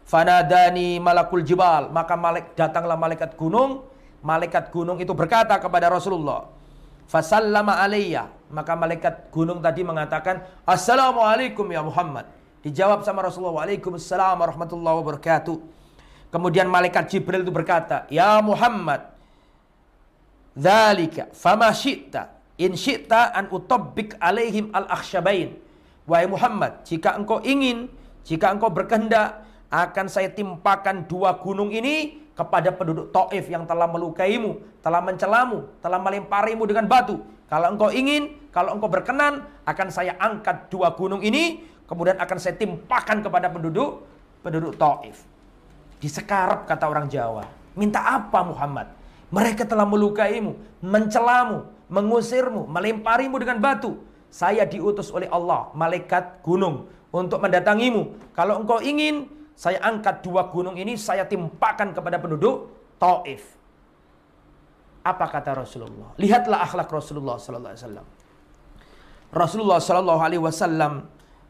Fanadani 0.08 0.96
malakul 0.96 1.44
jibal. 1.44 1.92
Maka 1.92 2.16
datanglah 2.56 2.96
malaikat 2.96 3.36
gunung. 3.36 3.84
Malaikat 4.24 4.72
gunung 4.72 4.96
itu 4.96 5.12
berkata 5.12 5.60
kepada 5.60 5.92
Rasulullah. 5.92 6.61
Fasallama 7.12 7.76
alaiya. 7.76 8.32
Maka 8.48 8.72
malaikat 8.72 9.28
gunung 9.28 9.60
tadi 9.60 9.84
mengatakan. 9.84 10.48
Assalamualaikum 10.64 11.68
ya 11.68 11.84
Muhammad. 11.84 12.24
Dijawab 12.64 13.04
sama 13.04 13.20
Rasulullah. 13.20 13.60
Waalaikumsalam 13.60 14.40
warahmatullahi 14.40 14.96
wabarakatuh. 15.04 15.60
Kemudian 16.32 16.72
malaikat 16.72 17.12
Jibril 17.12 17.44
itu 17.44 17.52
berkata. 17.52 18.08
Ya 18.08 18.40
Muhammad. 18.40 19.12
Dhalika 20.56 21.28
fama 21.36 21.68
syi'ta. 21.76 22.32
In 22.56 22.80
syi'ta 22.80 23.36
an 23.36 23.52
utabbik 23.52 24.16
alaihim 24.16 24.72
al-akhsyabain. 24.72 25.60
Wahai 26.08 26.26
Muhammad, 26.26 26.82
jika 26.82 27.14
engkau 27.14 27.38
ingin, 27.44 27.92
jika 28.26 28.50
engkau 28.50 28.72
berkehendak, 28.72 29.44
akan 29.70 30.06
saya 30.10 30.28
timpakan 30.32 31.06
dua 31.06 31.38
gunung 31.40 31.72
ini 31.72 32.21
kepada 32.32 32.72
penduduk 32.72 33.12
Taif 33.12 33.48
yang 33.48 33.68
telah 33.68 33.84
melukaimu, 33.88 34.80
telah 34.80 35.04
mencelamu, 35.04 35.68
telah 35.84 36.00
melemparimu 36.00 36.64
dengan 36.64 36.88
batu. 36.88 37.20
Kalau 37.48 37.68
engkau 37.68 37.92
ingin, 37.92 38.32
kalau 38.48 38.72
engkau 38.72 38.88
berkenan, 38.88 39.44
akan 39.68 39.88
saya 39.92 40.16
angkat 40.16 40.72
dua 40.72 40.96
gunung 40.96 41.20
ini, 41.20 41.68
kemudian 41.84 42.16
akan 42.16 42.38
saya 42.40 42.56
timpakan 42.56 43.20
kepada 43.20 43.52
penduduk 43.52 44.08
penduduk 44.40 44.74
Taif. 44.80 45.22
Disekarap 46.00 46.66
kata 46.66 46.88
orang 46.88 47.06
Jawa. 47.06 47.46
Minta 47.78 48.02
apa 48.02 48.42
Muhammad? 48.42 48.90
Mereka 49.32 49.64
telah 49.64 49.88
melukaimu, 49.88 50.56
mencelamu, 50.84 51.64
mengusirmu, 51.88 52.68
melemparimu 52.68 53.36
dengan 53.40 53.60
batu. 53.60 53.96
Saya 54.32 54.64
diutus 54.64 55.12
oleh 55.12 55.28
Allah, 55.28 55.72
malaikat 55.72 56.40
gunung, 56.44 56.88
untuk 57.12 57.40
mendatangimu. 57.40 58.32
Kalau 58.32 58.60
engkau 58.60 58.80
ingin, 58.80 59.28
saya 59.54 59.78
angkat 59.84 60.24
dua 60.24 60.48
gunung 60.50 60.74
ini, 60.74 60.98
saya 60.98 61.24
timpakan 61.28 61.94
kepada 61.96 62.18
penduduk 62.18 62.72
Taif. 62.96 63.42
Apa 65.02 65.26
kata 65.26 65.58
Rasulullah? 65.58 66.14
Lihatlah 66.18 66.62
akhlak 66.62 66.88
Rasulullah 66.90 67.36
sallallahu 67.36 67.72
alaihi 67.74 67.84
wasallam. 67.84 68.06
Rasulullah 69.32 69.80
sallallahu 69.82 70.20
alaihi 70.22 70.42
wasallam 70.42 70.92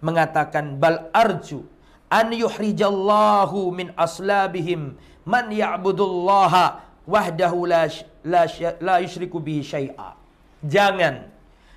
mengatakan 0.00 0.80
bal 0.80 1.12
arju 1.12 1.66
an 2.08 2.32
yuhrijallahu 2.32 3.68
min 3.74 3.92
aslabihim 3.92 4.96
man 5.28 5.52
ya'budullaha 5.52 6.80
wahdahu 7.04 7.68
la 7.68 7.90
la, 8.24 8.48
la 8.80 8.96
yusyriku 9.04 9.36
bihi 9.42 9.60
syai'a. 9.60 10.16
Jangan 10.64 11.32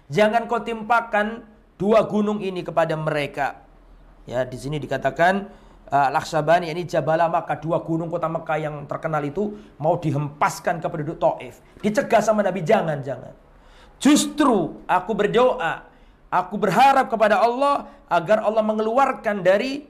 Jangan 0.05 0.45
kau 0.45 0.61
timpakan 0.61 1.41
dua 1.81 2.05
gunung 2.05 2.38
ini 2.41 2.61
kepada 2.61 2.93
mereka. 2.93 3.65
Ya, 4.29 4.45
di 4.45 4.57
sini 4.57 4.77
dikatakan 4.77 5.49
uh, 5.89 6.10
Laksabani 6.13 6.71
ini 6.71 6.86
Jabala 6.86 7.30
Makkah 7.30 7.58
dua 7.62 7.82
gunung 7.82 8.10
kota 8.10 8.26
Mekah 8.30 8.58
yang 8.58 8.76
terkenal 8.89 9.21
itu 9.26 9.54
mau 9.78 9.98
dihempaskan 10.00 10.82
ke 10.82 10.88
penduduk 10.89 11.17
Taif. 11.21 11.62
Dicegah 11.82 12.21
sama 12.21 12.41
Nabi 12.41 12.62
jangan 12.65 13.02
jangan. 13.02 13.34
Justru 14.02 14.84
aku 14.86 15.12
berdoa, 15.15 15.88
aku 16.28 16.56
berharap 16.60 17.08
kepada 17.08 17.39
Allah 17.39 17.88
agar 18.12 18.43
Allah 18.43 18.63
mengeluarkan 18.65 19.39
dari 19.41 19.88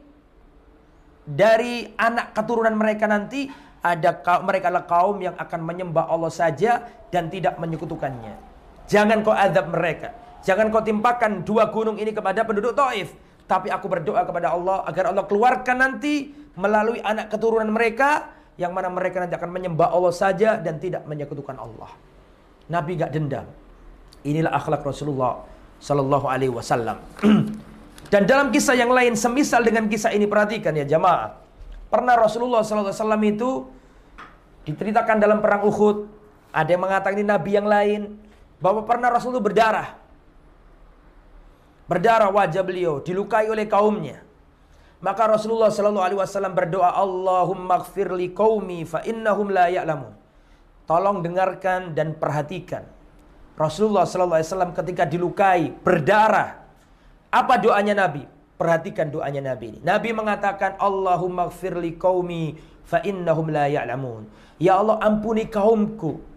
dari 1.25 1.89
anak 1.97 2.37
keturunan 2.37 2.77
mereka 2.77 3.09
nanti 3.09 3.49
ada 3.81 4.17
mereka 4.45 4.69
adalah 4.69 4.85
kaum 4.85 5.17
yang 5.21 5.33
akan 5.37 5.61
menyembah 5.61 6.05
Allah 6.09 6.33
saja 6.33 6.85
dan 7.09 7.29
tidak 7.29 7.57
menyekutukannya. 7.57 8.37
Jangan 8.85 9.25
kau 9.25 9.33
adab 9.33 9.73
mereka. 9.73 10.13
Jangan 10.45 10.69
kau 10.69 10.85
timpakan 10.85 11.41
dua 11.41 11.73
gunung 11.73 11.97
ini 11.97 12.13
kepada 12.13 12.45
penduduk 12.45 12.77
Taif. 12.77 13.13
Tapi 13.45 13.69
aku 13.69 13.85
berdoa 13.85 14.25
kepada 14.25 14.53
Allah 14.57 14.81
agar 14.89 15.13
Allah 15.13 15.25
keluarkan 15.29 15.77
nanti 15.77 16.33
melalui 16.57 16.97
anak 17.05 17.29
keturunan 17.29 17.69
mereka 17.69 18.33
yang 18.55 18.71
mana 18.71 18.87
mereka 18.89 19.21
nanti 19.21 19.35
akan 19.35 19.51
menyembah 19.51 19.91
Allah 19.91 20.13
saja 20.15 20.57
dan 20.57 20.79
tidak 20.81 21.05
menyekutukan 21.05 21.53
Allah. 21.59 21.91
Nabi 22.71 22.97
gak 22.97 23.11
dendam. 23.13 23.45
Inilah 24.25 24.57
akhlak 24.57 24.81
Rasulullah 24.81 25.45
Sallallahu 25.77 26.25
Alaihi 26.25 26.49
Wasallam. 26.49 26.97
dan 28.13 28.25
dalam 28.25 28.49
kisah 28.49 28.73
yang 28.73 28.89
lain 28.89 29.13
semisal 29.13 29.61
dengan 29.61 29.85
kisah 29.85 30.09
ini 30.15 30.25
perhatikan 30.25 30.73
ya 30.73 30.87
jamaah. 30.87 31.37
Pernah 31.91 32.17
Rasulullah 32.17 32.65
Sallallahu 32.65 32.89
Alaihi 32.89 33.01
Wasallam 33.03 33.23
itu 33.29 33.49
diceritakan 34.65 35.21
dalam 35.21 35.39
perang 35.43 35.61
Uhud. 35.67 36.09
Ada 36.49 36.73
yang 36.73 36.81
mengatakan 36.81 37.15
ini 37.19 37.27
Nabi 37.27 37.51
yang 37.53 37.67
lain 37.67 38.01
bahwa 38.63 38.87
pernah 38.87 39.11
Rasul 39.13 39.35
itu 39.37 39.43
berdarah. 39.43 40.04
Berdarah 41.85 42.33
wajah 42.33 42.63
beliau, 42.65 43.01
dilukai 43.01 43.45
oleh 43.49 43.69
kaumnya. 43.69 44.25
Maka 45.05 45.29
Rasulullah 45.29 45.69
Shallallahu 45.69 46.05
Alaihi 46.05 46.19
Wasallam 46.19 46.53
berdoa, 46.57 46.97
Allahumma 46.97 47.85
gfir 47.85 48.09
li 48.17 48.33
kaumi 48.33 48.87
fa 48.89 49.05
innahum 49.05 49.53
la 49.53 49.69
ya'lamun. 49.69 50.13
Tolong 50.89 51.21
dengarkan 51.21 51.93
dan 51.93 52.17
perhatikan. 52.17 52.89
Rasulullah 53.53 54.09
Shallallahu 54.09 54.41
Alaihi 54.41 54.49
Wasallam 54.49 54.73
ketika 54.73 55.03
dilukai, 55.05 55.73
berdarah. 55.85 56.65
Apa 57.29 57.61
doanya 57.61 57.93
Nabi? 57.93 58.25
Perhatikan 58.55 59.11
doanya 59.13 59.53
Nabi 59.53 59.77
ini. 59.77 59.79
Nabi 59.85 60.09
mengatakan, 60.15 60.79
Allahumma 60.81 61.51
gfir 61.53 61.77
li 61.77 61.99
kaumi 61.99 62.57
fa 62.87 63.03
innahum 63.05 63.51
la 63.53 63.69
ya'lamun. 63.69 64.25
Ya 64.57 64.79
Allah 64.79 64.97
ampuni 65.03 65.51
kaumku 65.51 66.35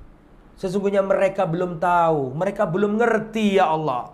Sesungguhnya 0.58 1.06
mereka 1.06 1.46
belum 1.46 1.78
tahu, 1.78 2.34
mereka 2.34 2.66
belum 2.66 2.98
ngerti 2.98 3.62
ya 3.62 3.70
Allah. 3.70 4.11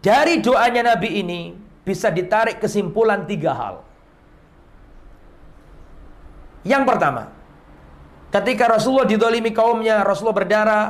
Dari 0.00 0.40
doanya 0.40 0.96
Nabi 0.96 1.20
ini 1.20 1.52
bisa 1.84 2.08
ditarik 2.08 2.56
kesimpulan 2.56 3.28
tiga 3.28 3.52
hal. 3.52 3.74
Yang 6.64 6.82
pertama, 6.88 7.32
ketika 8.32 8.68
Rasulullah 8.68 9.08
didolimi 9.08 9.52
kaumnya, 9.52 10.00
Rasulullah 10.04 10.36
berdarah, 10.40 10.84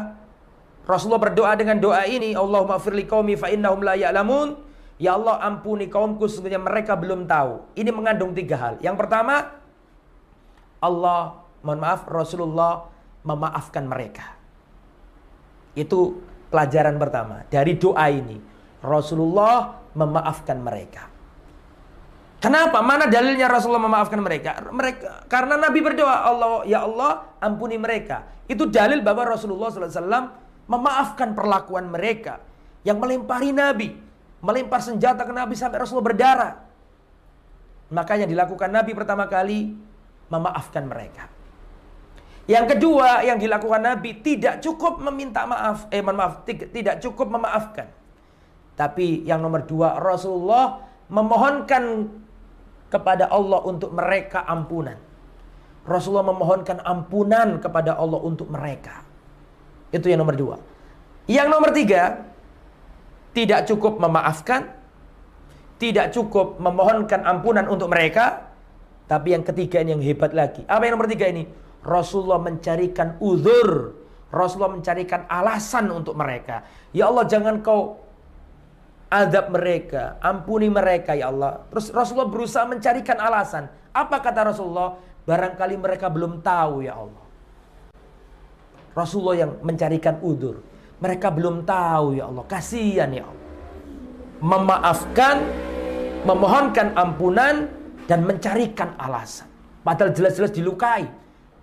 Rasulullah 0.87 1.23
berdoa 1.23 1.53
dengan 1.55 1.79
doa 1.79 2.03
ini, 2.07 2.35
Allahumma 2.35 2.83
firli 2.83 3.07
kaumi 3.07 3.39
fa 3.39 3.51
la 3.51 3.95
ya'lamun. 3.95 4.71
Ya 5.01 5.17
Allah 5.17 5.41
ampuni 5.41 5.89
kaumku 5.89 6.29
sesungguhnya 6.29 6.61
mereka 6.61 6.93
belum 6.93 7.25
tahu. 7.25 7.73
Ini 7.73 7.89
mengandung 7.89 8.37
tiga 8.37 8.61
hal. 8.61 8.75
Yang 8.85 9.01
pertama, 9.01 9.49
Allah, 10.77 11.41
mohon 11.65 11.81
maaf, 11.81 12.05
Rasulullah 12.05 12.85
memaafkan 13.25 13.89
mereka. 13.89 14.37
Itu 15.73 16.21
pelajaran 16.53 17.01
pertama 17.01 17.49
dari 17.49 17.81
doa 17.81 18.13
ini. 18.13 18.50
Rasulullah 18.81 19.81
memaafkan 19.93 20.57
mereka. 20.61 21.09
Kenapa? 22.41 22.81
Mana 22.81 23.05
dalilnya 23.05 23.53
Rasulullah 23.53 23.85
memaafkan 23.85 24.17
mereka? 24.17 24.65
Mereka 24.73 25.29
karena 25.29 25.61
Nabi 25.61 25.85
berdoa, 25.85 26.25
Allah 26.25 26.65
ya 26.65 26.89
Allah 26.89 27.37
ampuni 27.37 27.77
mereka. 27.77 28.25
Itu 28.49 28.65
dalil 28.65 29.05
bahwa 29.05 29.29
Rasulullah 29.29 29.69
SAW 29.69 30.33
memaafkan 30.65 31.37
perlakuan 31.37 31.93
mereka 31.93 32.41
yang 32.81 32.97
melempari 32.97 33.53
Nabi, 33.53 33.93
melempar 34.41 34.81
senjata 34.81 35.29
ke 35.29 35.33
Nabi 35.37 35.53
sampai 35.53 35.85
Rasulullah 35.85 36.09
berdarah. 36.09 36.53
Makanya 37.93 38.25
dilakukan 38.25 38.73
Nabi 38.73 38.97
pertama 38.97 39.29
kali 39.29 39.77
memaafkan 40.33 40.89
mereka. 40.89 41.29
Yang 42.49 42.75
kedua 42.75 43.21
yang 43.21 43.37
dilakukan 43.37 43.85
Nabi 43.85 44.17
tidak 44.25 44.65
cukup 44.65 44.97
meminta 44.99 45.45
maaf, 45.45 45.93
eh 45.93 46.01
maaf, 46.01 46.43
tidak 46.49 47.05
cukup 47.05 47.37
memaafkan. 47.37 48.00
Tapi 48.75 49.27
yang 49.27 49.45
nomor 49.45 49.67
dua 49.67 49.99
Rasulullah 50.01 50.83
memohonkan 51.11 52.09
kepada 52.91 53.31
Allah 53.31 53.61
untuk 53.65 53.95
mereka 53.95 54.43
ampunan. 54.47 54.99
Rasulullah 55.87 56.27
memohonkan 56.31 56.83
ampunan 56.85 57.59
kepada 57.63 57.97
Allah 57.97 58.21
untuk 58.21 58.51
mereka. 58.53 59.03
Itu 59.91 60.07
yang 60.07 60.23
nomor 60.23 60.37
dua. 60.37 60.57
Yang 61.31 61.49
nomor 61.51 61.71
tiga, 61.75 62.27
tidak 63.35 63.67
cukup 63.71 64.03
memaafkan, 64.03 64.71
tidak 65.79 66.11
cukup 66.15 66.59
memohonkan 66.59 67.23
ampunan 67.23 67.67
untuk 67.71 67.91
mereka, 67.91 68.51
tapi 69.11 69.35
yang 69.35 69.43
ketiga 69.43 69.83
ini 69.83 69.99
yang 69.99 70.05
hebat 70.05 70.31
lagi. 70.31 70.63
Apa 70.67 70.87
yang 70.87 70.95
nomor 70.99 71.11
tiga 71.11 71.27
ini? 71.27 71.47
Rasulullah 71.83 72.39
mencarikan 72.39 73.19
uzur. 73.19 73.99
Rasulullah 74.31 74.79
mencarikan 74.79 75.27
alasan 75.27 75.91
untuk 75.91 76.15
mereka. 76.15 76.63
Ya 76.95 77.11
Allah 77.11 77.27
jangan 77.27 77.59
kau 77.67 77.99
adab 79.11 79.51
mereka, 79.51 80.17
ampuni 80.23 80.71
mereka 80.71 81.19
ya 81.19 81.35
Allah. 81.35 81.67
Terus 81.69 81.91
Rasulullah 81.91 82.31
berusaha 82.31 82.65
mencarikan 82.65 83.19
alasan. 83.19 83.67
Apa 83.91 84.23
kata 84.23 84.55
Rasulullah? 84.55 84.97
Barangkali 85.27 85.77
mereka 85.77 86.07
belum 86.09 86.41
tahu 86.41 86.87
ya 86.87 86.95
Allah. 86.95 87.25
Rasulullah 88.95 89.37
yang 89.47 89.53
mencarikan 89.67 90.23
udur. 90.23 90.63
Mereka 91.03 91.29
belum 91.35 91.67
tahu 91.67 92.17
ya 92.17 92.31
Allah. 92.31 92.45
Kasihan 92.47 93.11
ya 93.11 93.27
Allah. 93.27 93.49
Memaafkan, 94.41 95.37
memohonkan 96.25 96.97
ampunan, 96.97 97.69
dan 98.07 98.27
mencarikan 98.27 98.95
alasan. 98.99 99.47
Padahal 99.87 100.11
jelas-jelas 100.11 100.51
dilukai. 100.51 101.07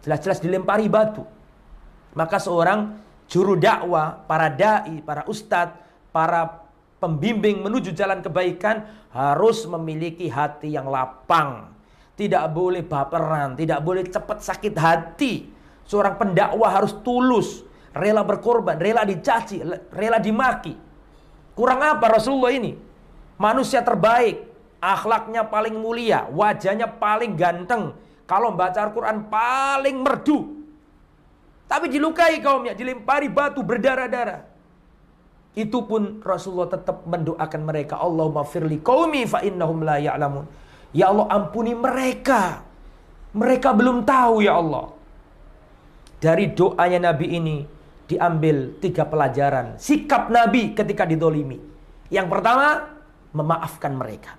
Jelas-jelas 0.03 0.39
dilempari 0.39 0.87
batu. 0.87 1.25
Maka 2.15 2.39
seorang 2.39 2.95
juru 3.27 3.59
dakwah, 3.59 4.23
para 4.23 4.47
dai, 4.47 5.03
para 5.03 5.27
ustadz, 5.27 5.75
para 6.15 6.66
pembimbing 6.97 7.61
menuju 7.61 7.93
jalan 7.93 8.21
kebaikan 8.21 8.89
harus 9.13 9.65
memiliki 9.69 10.29
hati 10.29 10.73
yang 10.73 10.89
lapang. 10.89 11.73
Tidak 12.17 12.49
boleh 12.49 12.81
baperan, 12.81 13.53
tidak 13.53 13.79
boleh 13.85 14.01
cepat 14.09 14.41
sakit 14.41 14.73
hati. 14.73 15.53
Seorang 15.85 16.17
pendakwah 16.17 16.73
harus 16.73 16.97
tulus, 17.05 17.61
rela 17.93 18.25
berkorban, 18.25 18.81
rela 18.81 19.05
dicaci, 19.05 19.61
rela 19.93 20.17
dimaki. 20.17 20.73
Kurang 21.53 21.79
apa 21.81 22.17
Rasulullah 22.17 22.53
ini? 22.53 22.73
Manusia 23.37 23.85
terbaik, 23.85 24.49
akhlaknya 24.81 25.45
paling 25.45 25.77
mulia, 25.77 26.25
wajahnya 26.33 26.89
paling 26.89 27.37
ganteng. 27.37 27.93
Kalau 28.25 28.51
baca 28.51 28.77
Al-Quran 28.81 29.29
paling 29.29 29.97
merdu. 30.01 30.57
Tapi 31.67 31.91
dilukai 31.91 32.39
kaumnya, 32.39 32.73
dilempari 32.73 33.27
batu 33.27 33.59
berdarah-darah. 33.59 34.46
Itu 35.57 35.89
pun 35.89 36.21
Rasulullah 36.21 36.69
tetap 36.69 37.09
mendoakan 37.09 37.61
mereka. 37.65 37.97
Allahumma 37.97 38.45
firli 38.45 38.77
qaumi 38.77 39.25
fa 39.25 39.41
innahum 39.41 39.81
la 39.81 39.97
ya'lamun. 39.97 40.45
Ya 40.93 41.09
Allah 41.09 41.25
ampuni 41.33 41.73
mereka. 41.73 42.61
Mereka 43.33 43.73
belum 43.73 44.05
tahu 44.05 44.45
ya 44.45 44.61
Allah. 44.61 44.93
Dari 46.21 46.53
doanya 46.53 47.09
Nabi 47.09 47.27
ini 47.33 47.57
diambil 48.05 48.77
tiga 48.77 49.09
pelajaran. 49.09 49.81
Sikap 49.81 50.29
Nabi 50.29 50.77
ketika 50.77 51.09
didolimi. 51.09 51.57
Yang 52.13 52.27
pertama, 52.29 52.93
memaafkan 53.33 53.97
mereka. 53.97 54.37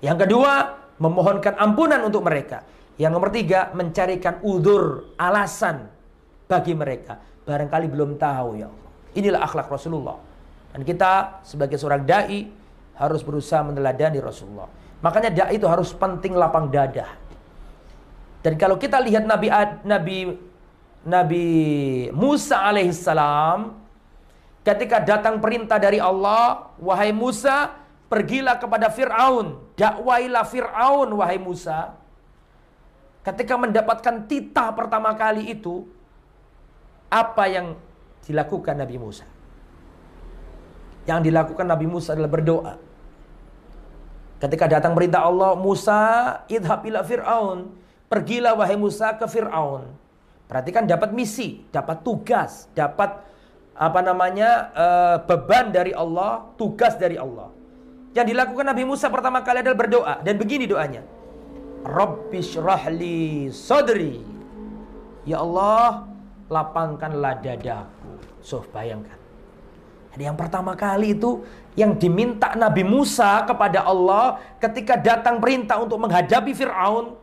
Yang 0.00 0.24
kedua, 0.24 0.52
memohonkan 0.96 1.56
ampunan 1.60 2.00
untuk 2.00 2.24
mereka. 2.24 2.64
Yang 2.96 3.12
nomor 3.12 3.28
tiga, 3.28 3.76
mencarikan 3.76 4.40
udur, 4.40 5.12
alasan 5.20 5.84
bagi 6.48 6.72
mereka. 6.72 7.20
Barangkali 7.44 7.86
belum 7.92 8.16
tahu 8.16 8.48
ya 8.56 8.72
Allah. 8.72 8.90
Inilah 9.16 9.40
akhlak 9.44 9.68
Rasulullah. 9.68 10.35
Dan 10.76 10.84
kita 10.84 11.40
sebagai 11.40 11.80
seorang 11.80 12.04
dai 12.04 12.52
harus 13.00 13.24
berusaha 13.24 13.64
meneladani 13.64 14.20
Rasulullah. 14.20 14.68
Makanya 15.00 15.32
dai 15.32 15.56
itu 15.56 15.64
harus 15.64 15.96
penting 15.96 16.36
lapang 16.36 16.68
dada. 16.68 17.16
Dan 18.44 18.60
kalau 18.60 18.76
kita 18.76 19.00
lihat 19.00 19.24
Nabi 19.24 19.48
Nabi 19.88 20.18
Nabi 21.00 21.46
Musa 22.12 22.60
alaihissalam 22.60 23.72
ketika 24.68 25.00
datang 25.00 25.40
perintah 25.40 25.80
dari 25.80 25.96
Allah, 25.96 26.68
wahai 26.76 27.08
Musa, 27.08 27.72
pergilah 28.12 28.60
kepada 28.60 28.92
Firaun, 28.92 29.56
dakwailah 29.80 30.44
Firaun 30.44 31.08
wahai 31.16 31.40
Musa. 31.40 31.96
Ketika 33.24 33.56
mendapatkan 33.56 34.28
titah 34.28 34.76
pertama 34.76 35.16
kali 35.16 35.56
itu, 35.56 35.88
apa 37.08 37.48
yang 37.48 37.80
dilakukan 38.28 38.76
Nabi 38.76 39.00
Musa? 39.00 39.35
Yang 41.06 41.30
dilakukan 41.30 41.66
Nabi 41.70 41.86
Musa 41.86 42.18
adalah 42.18 42.30
berdoa. 42.30 42.74
Ketika 44.36 44.68
datang 44.68 44.92
perintah 44.92 45.24
Allah, 45.24 45.56
Musa 45.56 46.00
idhab 46.50 46.84
ila 46.84 47.00
Fir'aun. 47.06 47.72
Pergilah 48.06 48.52
wahai 48.58 48.76
Musa 48.76 49.14
ke 49.16 49.24
Fir'aun. 49.24 49.86
Perhatikan 50.46 50.86
dapat 50.86 51.10
misi, 51.10 51.66
dapat 51.74 52.06
tugas, 52.06 52.70
dapat 52.76 53.18
apa 53.76 54.00
namanya 54.00 54.50
uh, 54.72 55.16
beban 55.26 55.74
dari 55.74 55.90
Allah, 55.90 56.46
tugas 56.54 56.94
dari 56.94 57.18
Allah. 57.18 57.50
Yang 58.14 58.32
dilakukan 58.32 58.66
Nabi 58.66 58.84
Musa 58.86 59.10
pertama 59.10 59.42
kali 59.42 59.60
adalah 59.60 59.78
berdoa 59.78 60.14
dan 60.22 60.38
begini 60.38 60.64
doanya. 60.70 61.02
Rabbish 61.82 62.56
rahli 62.58 63.50
sadri. 63.50 64.22
Ya 65.26 65.42
Allah, 65.42 66.06
lapangkanlah 66.46 67.42
dadaku. 67.42 68.22
So, 68.40 68.62
bayangkan. 68.70 69.25
Jadi 70.16 70.32
yang 70.32 70.40
pertama 70.40 70.72
kali 70.72 71.12
itu 71.12 71.44
yang 71.76 71.92
diminta 71.92 72.56
Nabi 72.56 72.80
Musa 72.80 73.44
kepada 73.44 73.84
Allah 73.84 74.40
ketika 74.56 74.96
datang 74.96 75.44
perintah 75.44 75.76
untuk 75.76 76.00
menghadapi 76.00 76.56
Fir'aun. 76.56 77.20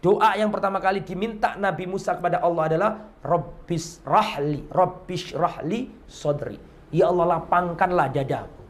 Doa 0.00 0.32
yang 0.32 0.48
pertama 0.48 0.80
kali 0.80 1.04
diminta 1.04 1.52
Nabi 1.60 1.84
Musa 1.84 2.16
kepada 2.16 2.40
Allah 2.40 2.72
adalah 2.72 2.90
Rabbis 3.20 4.00
rahli, 4.08 4.64
Rabbis 4.72 5.36
rahli 5.36 5.92
sodri. 6.08 6.56
Ya 6.88 7.12
Allah 7.12 7.36
lapangkanlah 7.36 8.08
dadaku. 8.08 8.62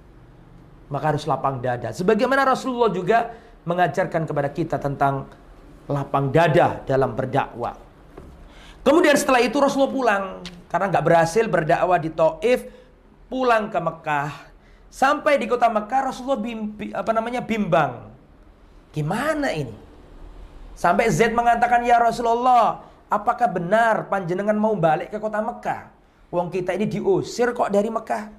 Maka 0.90 1.14
harus 1.14 1.22
lapang 1.30 1.62
dada. 1.62 1.94
Sebagaimana 1.94 2.42
Rasulullah 2.42 2.90
juga 2.90 3.38
mengajarkan 3.70 4.26
kepada 4.26 4.50
kita 4.50 4.82
tentang 4.82 5.30
lapang 5.86 6.34
dada 6.34 6.82
dalam 6.82 7.14
berdakwah. 7.14 7.78
Kemudian 8.82 9.14
setelah 9.14 9.46
itu 9.46 9.62
Rasulullah 9.62 9.94
pulang 9.94 10.24
karena 10.66 10.90
nggak 10.90 11.04
berhasil 11.06 11.46
berdakwah 11.46 12.02
di 12.02 12.10
Taif 12.10 12.82
pulang 13.34 13.66
ke 13.66 13.82
Mekah. 13.82 14.30
Sampai 14.86 15.42
di 15.42 15.50
kota 15.50 15.66
Mekah 15.66 16.06
Rasulullah 16.06 16.38
bimbi, 16.38 16.94
apa 16.94 17.10
namanya 17.10 17.42
bimbang. 17.42 18.14
Gimana 18.94 19.50
ini? 19.50 19.74
Sampai 20.78 21.10
Zaid 21.10 21.34
mengatakan, 21.34 21.82
"Ya 21.82 21.98
Rasulullah, 21.98 22.86
apakah 23.10 23.50
benar 23.50 24.06
panjenengan 24.06 24.54
mau 24.54 24.78
balik 24.78 25.10
ke 25.10 25.18
kota 25.18 25.42
Mekah? 25.42 25.90
Wong 26.30 26.46
kita 26.46 26.78
ini 26.78 26.86
diusir 26.86 27.50
kok 27.50 27.74
dari 27.74 27.90
Mekah." 27.90 28.30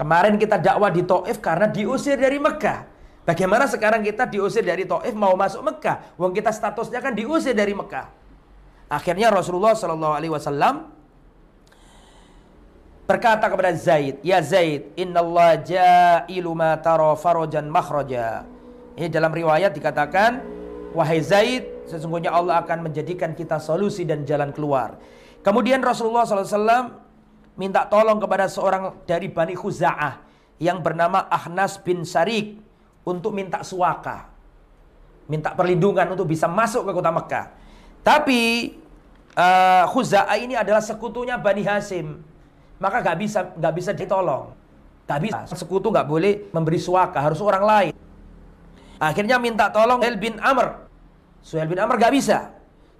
Kemarin 0.00 0.40
kita 0.40 0.56
dakwah 0.56 0.88
di 0.88 1.04
Taif 1.04 1.36
karena 1.44 1.68
diusir 1.68 2.16
dari 2.16 2.40
Mekah. 2.40 2.88
Bagaimana 3.28 3.68
sekarang 3.68 4.00
kita 4.00 4.24
diusir 4.24 4.64
dari 4.64 4.88
Taif 4.88 5.12
mau 5.12 5.36
masuk 5.36 5.60
Mekah? 5.60 6.16
Wong 6.16 6.32
kita 6.32 6.48
statusnya 6.48 7.04
kan 7.04 7.12
diusir 7.12 7.52
dari 7.52 7.76
Mekah. 7.76 8.08
Akhirnya 8.88 9.28
Rasulullah 9.28 9.76
Shallallahu 9.76 10.16
Alaihi 10.16 10.32
Wasallam 10.32 11.01
berkata 13.12 13.44
kepada 13.52 13.76
Zaid, 13.76 14.24
"Ya 14.24 14.40
Zaid, 14.40 14.88
innallaha 14.96 15.60
ja'ilu 15.60 16.56
ma 16.56 16.80
tara 16.80 17.12
farajan 17.12 17.68
makhraja." 17.68 18.48
Ini 18.96 19.12
dalam 19.12 19.28
riwayat 19.28 19.76
dikatakan, 19.76 20.40
"Wahai 20.96 21.20
Zaid, 21.20 21.68
sesungguhnya 21.84 22.32
Allah 22.32 22.64
akan 22.64 22.88
menjadikan 22.88 23.36
kita 23.36 23.60
solusi 23.60 24.08
dan 24.08 24.24
jalan 24.24 24.48
keluar." 24.48 24.96
Kemudian 25.44 25.84
Rasulullah 25.84 26.24
SAW 26.24 26.96
minta 27.60 27.84
tolong 27.84 28.16
kepada 28.16 28.48
seorang 28.48 29.04
dari 29.04 29.28
Bani 29.28 29.52
Khuza'ah 29.52 30.24
yang 30.56 30.80
bernama 30.80 31.28
Ahnas 31.28 31.76
bin 31.84 32.08
Sarik 32.08 32.56
untuk 33.04 33.36
minta 33.36 33.60
suaka. 33.60 34.32
Minta 35.28 35.52
perlindungan 35.52 36.16
untuk 36.16 36.32
bisa 36.32 36.48
masuk 36.48 36.88
ke 36.88 36.92
kota 36.96 37.12
Mekah. 37.12 37.46
Tapi 38.00 38.72
uh, 39.36 39.84
Khuza'ah 39.90 40.40
ini 40.40 40.56
adalah 40.56 40.80
sekutunya 40.80 41.36
Bani 41.36 41.62
Hasim 41.66 42.31
maka 42.82 42.98
nggak 42.98 43.18
bisa 43.22 43.40
nggak 43.54 43.74
bisa 43.78 43.90
ditolong. 43.94 44.50
Nggak 45.06 45.20
bisa. 45.22 45.38
Sekutu 45.54 45.94
nggak 45.94 46.08
boleh 46.10 46.50
memberi 46.50 46.82
suaka, 46.82 47.22
harus 47.22 47.38
orang 47.38 47.62
lain. 47.62 47.94
Akhirnya 48.98 49.38
minta 49.38 49.70
tolong 49.70 50.02
Suhail 50.02 50.18
bin 50.18 50.34
Amr. 50.42 50.90
Suhail 51.42 51.70
bin 51.70 51.78
Amr 51.78 51.94
nggak 52.02 52.14
bisa. 52.14 52.50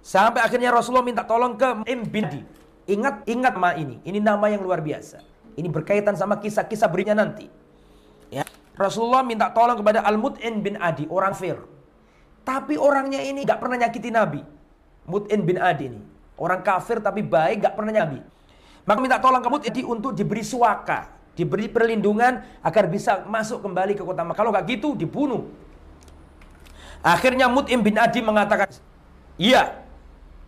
Sampai 0.03 0.43
akhirnya 0.43 0.71
Rasulullah 0.71 1.03
minta 1.03 1.23
tolong 1.23 1.55
ke 1.59 1.83
Im 1.87 2.07
bin 2.07 2.27
Adi. 2.27 2.43
Ingat, 2.83 3.23
ingat 3.23 3.55
nama 3.55 3.71
ini. 3.79 4.03
Ini 4.03 4.19
nama 4.19 4.51
yang 4.51 4.59
luar 4.59 4.83
biasa. 4.83 5.23
Ini 5.55 5.71
berkaitan 5.71 6.19
sama 6.19 6.35
kisah-kisah 6.43 6.91
berikutnya 6.91 7.23
nanti. 7.23 7.47
Ya. 8.27 8.43
Rasulullah 8.75 9.23
minta 9.23 9.47
tolong 9.55 9.79
kepada 9.79 10.03
Al-Mut'in 10.03 10.59
bin 10.59 10.75
Adi, 10.75 11.07
orang 11.07 11.31
Fir. 11.31 11.55
Tapi 12.43 12.75
orangnya 12.75 13.23
ini 13.23 13.47
gak 13.47 13.63
pernah 13.63 13.79
nyakiti 13.79 14.11
Nabi. 14.11 14.43
Mut'in 15.07 15.47
bin 15.47 15.55
Adi 15.55 15.87
ini. 15.87 16.01
Orang 16.35 16.59
kafir 16.59 16.99
tapi 16.99 17.23
baik, 17.23 17.63
gak 17.63 17.75
pernah 17.79 18.03
Nabi. 18.03 18.19
Maka 18.83 18.99
minta 18.99 19.17
tolong 19.19 19.39
kamu 19.39 19.63
jadi 19.63 19.81
untuk 19.87 20.11
diberi 20.11 20.43
suaka, 20.43 21.07
diberi 21.33 21.71
perlindungan 21.71 22.43
agar 22.59 22.91
bisa 22.91 23.23
masuk 23.23 23.63
kembali 23.63 23.95
ke 23.95 24.03
kota 24.03 24.27
Mekah. 24.27 24.37
Kalau 24.37 24.51
nggak 24.51 24.65
gitu 24.67 24.93
dibunuh. 24.99 25.47
Akhirnya 27.03 27.51
Mut'im 27.51 27.83
bin 27.83 27.99
Adi 27.99 28.23
mengatakan, 28.23 28.71
"Iya, 29.35 29.75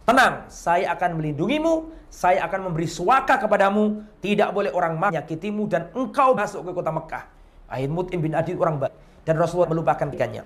tenang, 0.08 0.48
saya 0.48 0.96
akan 0.96 1.20
melindungimu, 1.20 1.92
saya 2.08 2.48
akan 2.48 2.72
memberi 2.72 2.88
suaka 2.88 3.36
kepadamu, 3.40 4.08
tidak 4.24 4.56
boleh 4.56 4.72
orang 4.72 4.96
menyakitimu 4.96 5.68
dan 5.68 5.92
engkau 5.92 6.32
masuk 6.32 6.64
ke 6.64 6.72
kota 6.72 6.92
Mekah." 6.96 7.24
Akhirnya 7.68 7.92
Mut'im 7.92 8.20
bin 8.24 8.32
Adi 8.36 8.56
orang 8.56 8.80
baik 8.80 8.96
dan 9.28 9.36
Rasulullah 9.36 9.72
melupakan 9.72 10.08
ikannya. 10.08 10.44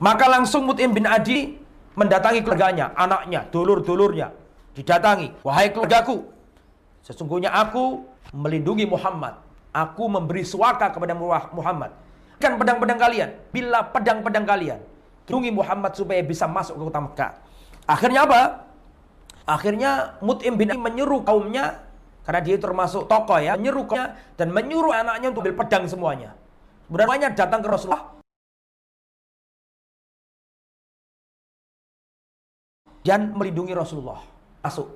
Maka 0.00 0.26
langsung 0.28 0.68
Mut'im 0.68 0.92
bin 0.92 1.08
Adi 1.08 1.56
mendatangi 1.96 2.40
keluarganya, 2.40 2.92
anaknya, 2.96 3.44
dulur-dulurnya, 3.48 4.32
didatangi, 4.76 5.44
"Wahai 5.44 5.72
keluargaku, 5.72 6.24
Sesungguhnya 7.02 7.50
aku 7.50 8.06
melindungi 8.32 8.86
Muhammad. 8.86 9.38
Aku 9.74 10.06
memberi 10.06 10.46
suaka 10.46 10.92
kepada 10.92 11.12
Muhammad. 11.52 11.90
Kan 12.38 12.56
pedang-pedang 12.56 12.98
kalian. 13.00 13.30
Bila 13.50 13.82
pedang-pedang 13.90 14.46
kalian. 14.46 14.80
Lindungi 15.32 15.48
Muhammad 15.64 15.96
supaya 15.96 16.20
bisa 16.20 16.44
masuk 16.44 16.76
ke 16.76 16.82
kota 16.92 17.00
Mekah. 17.00 17.32
Akhirnya 17.88 18.28
apa? 18.28 18.68
Akhirnya 19.48 20.20
Mut'im 20.20 20.60
bin 20.60 20.70
menyuruh 20.76 21.24
kaumnya 21.24 21.80
karena 22.22 22.40
dia 22.44 22.60
termasuk 22.60 23.08
tokoh 23.08 23.40
ya, 23.40 23.56
menyuruh 23.56 23.88
kaumnya 23.88 24.14
dan 24.36 24.52
menyuruh 24.52 24.92
anaknya 24.92 25.32
untuk 25.32 25.42
ambil 25.48 25.56
pedang 25.64 25.88
semuanya. 25.88 26.36
Semuanya 26.86 27.32
datang 27.32 27.64
ke 27.64 27.68
Rasulullah 27.72 28.12
dan 33.02 33.34
melindungi 33.34 33.72
Rasulullah. 33.72 34.20
Masuk. 34.62 34.92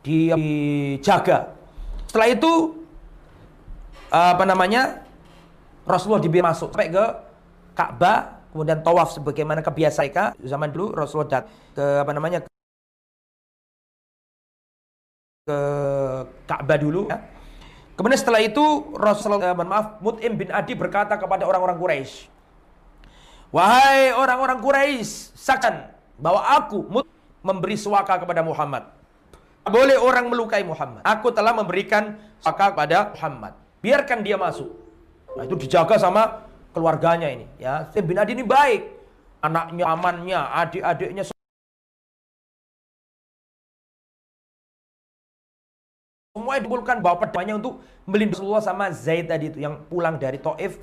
Dijaga. 0.00 1.52
Setelah 2.08 2.28
itu 2.32 2.52
apa 4.10 4.44
namanya? 4.48 5.04
Rasulullah 5.84 6.22
dibiarkan 6.22 6.50
masuk 6.54 6.68
sampai 6.72 6.92
ke 6.92 7.04
Ka'bah, 7.74 8.44
kemudian 8.52 8.84
tawaf 8.84 9.16
sebagaimana 9.16 9.64
kebiasaan 9.64 10.36
zaman 10.44 10.68
dulu 10.70 10.92
Rasulullah 10.92 11.40
dat 11.40 11.44
ke 11.72 11.84
apa 12.04 12.12
namanya? 12.12 12.38
ke 15.48 15.58
Ka'bah 16.46 16.78
dulu 16.78 17.08
ya. 17.10 17.18
Kemudian 17.98 18.16
setelah 18.16 18.40
itu 18.40 18.64
Rasulullah 18.96 19.52
eh, 19.52 19.56
maaf 19.56 20.00
Mut'im 20.00 20.32
bin 20.32 20.48
Adi 20.48 20.72
berkata 20.72 21.20
kepada 21.20 21.44
orang-orang 21.44 21.76
Quraisy, 21.76 22.32
"Wahai 23.52 24.16
orang-orang 24.16 24.56
Quraisy, 24.64 25.36
saksikan 25.36 25.92
bahwa 26.16 26.40
aku 26.44 26.80
Mut 26.88 27.04
memberi 27.40 27.76
suaka 27.76 28.20
kepada 28.20 28.44
Muhammad. 28.44 28.99
Boleh 29.68 30.00
orang 30.00 30.32
melukai 30.32 30.64
Muhammad. 30.64 31.04
Aku 31.04 31.28
telah 31.34 31.52
memberikan 31.52 32.16
suaka 32.40 32.72
kepada 32.72 33.12
Muhammad. 33.12 33.52
Biarkan 33.84 34.24
dia 34.24 34.40
masuk. 34.40 34.72
Nah, 35.36 35.44
itu 35.44 35.54
dijaga 35.56 36.00
sama 36.00 36.48
keluarganya 36.72 37.28
ini. 37.28 37.46
Ya, 37.60 37.84
bin 37.92 38.16
Adi 38.16 38.32
ini 38.32 38.44
baik. 38.44 38.88
Anaknya, 39.40 39.84
amannya, 39.88 40.40
adik-adiknya 40.52 41.24
semua 46.40 46.56
dikumpulkan 46.60 47.04
bawa 47.04 47.16
pedangnya 47.20 47.56
untuk 47.60 47.84
melindungi 48.08 48.42
Rasulullah 48.42 48.64
sama 48.64 48.88
Zaid 48.92 49.28
tadi 49.28 49.52
itu 49.52 49.58
yang 49.60 49.80
pulang 49.86 50.16
dari 50.16 50.40
Taif. 50.40 50.80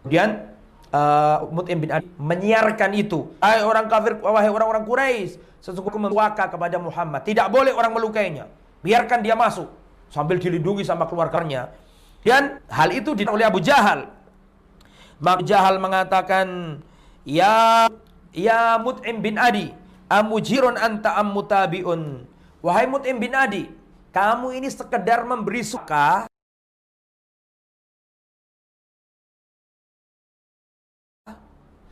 Kemudian 0.00 0.56
uh, 0.94 1.46
Mut'im 1.50 1.78
bin 1.80 1.90
Adi 1.90 2.06
menyiarkan 2.18 2.90
itu. 2.94 3.30
Hai 3.42 3.62
orang 3.62 3.86
kafir, 3.86 4.18
wahai 4.20 4.50
orang-orang 4.50 4.84
Quraisy, 4.86 5.38
sesungguhnya 5.62 6.10
memwaka 6.10 6.50
kepada 6.50 6.76
Muhammad. 6.78 7.22
Tidak 7.24 7.46
boleh 7.50 7.72
orang 7.74 7.94
melukainya. 7.94 8.46
Biarkan 8.80 9.20
dia 9.22 9.36
masuk 9.36 9.70
sambil 10.10 10.36
dilindungi 10.42 10.82
sama 10.82 11.06
keluarganya. 11.06 11.70
Dan 12.20 12.60
hal 12.68 12.92
itu 12.92 13.16
ditolak 13.16 13.36
oleh 13.40 13.46
Abu 13.48 13.60
Jahal. 13.64 14.12
Abu 15.20 15.44
Jahal 15.44 15.80
mengatakan, 15.80 16.78
"Ya 17.24 17.88
ya 18.32 18.76
Mut'im 18.76 19.24
bin 19.24 19.40
Adi, 19.40 19.72
amujirun 20.08 20.76
anta 20.76 21.16
ammutabiun." 21.16 22.28
Wahai 22.60 22.84
Mut'im 22.84 23.16
bin 23.16 23.32
Adi, 23.32 23.72
kamu 24.12 24.52
ini 24.60 24.68
sekedar 24.68 25.24
memberi 25.24 25.64
suka 25.64 26.28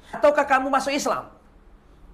Ataukah 0.08 0.44
kamu 0.48 0.72
masuk 0.72 0.92
Islam? 0.92 1.28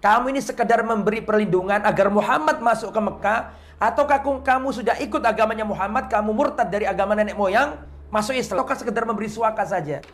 Kamu 0.02 0.34
ini 0.34 0.42
sekedar 0.42 0.84
memberi 0.84 1.24
perlindungan 1.24 1.80
agar 1.80 2.12
Muhammad 2.12 2.60
masuk 2.60 2.92
ke 2.92 3.00
Mekah 3.00 3.40
ataukah 3.80 4.20
kamu 4.20 4.68
sudah 4.70 4.96
ikut 5.00 5.22
agamanya 5.24 5.64
Muhammad, 5.64 6.12
kamu 6.12 6.30
murtad 6.36 6.68
dari 6.68 6.84
agama 6.84 7.16
nenek 7.16 7.36
moyang, 7.36 7.80
masuk 8.12 8.36
Islam 8.36 8.60
ataukah 8.60 8.76
sekedar 8.76 9.04
memberi 9.08 9.32
suaka 9.32 9.64
saja? 9.64 10.04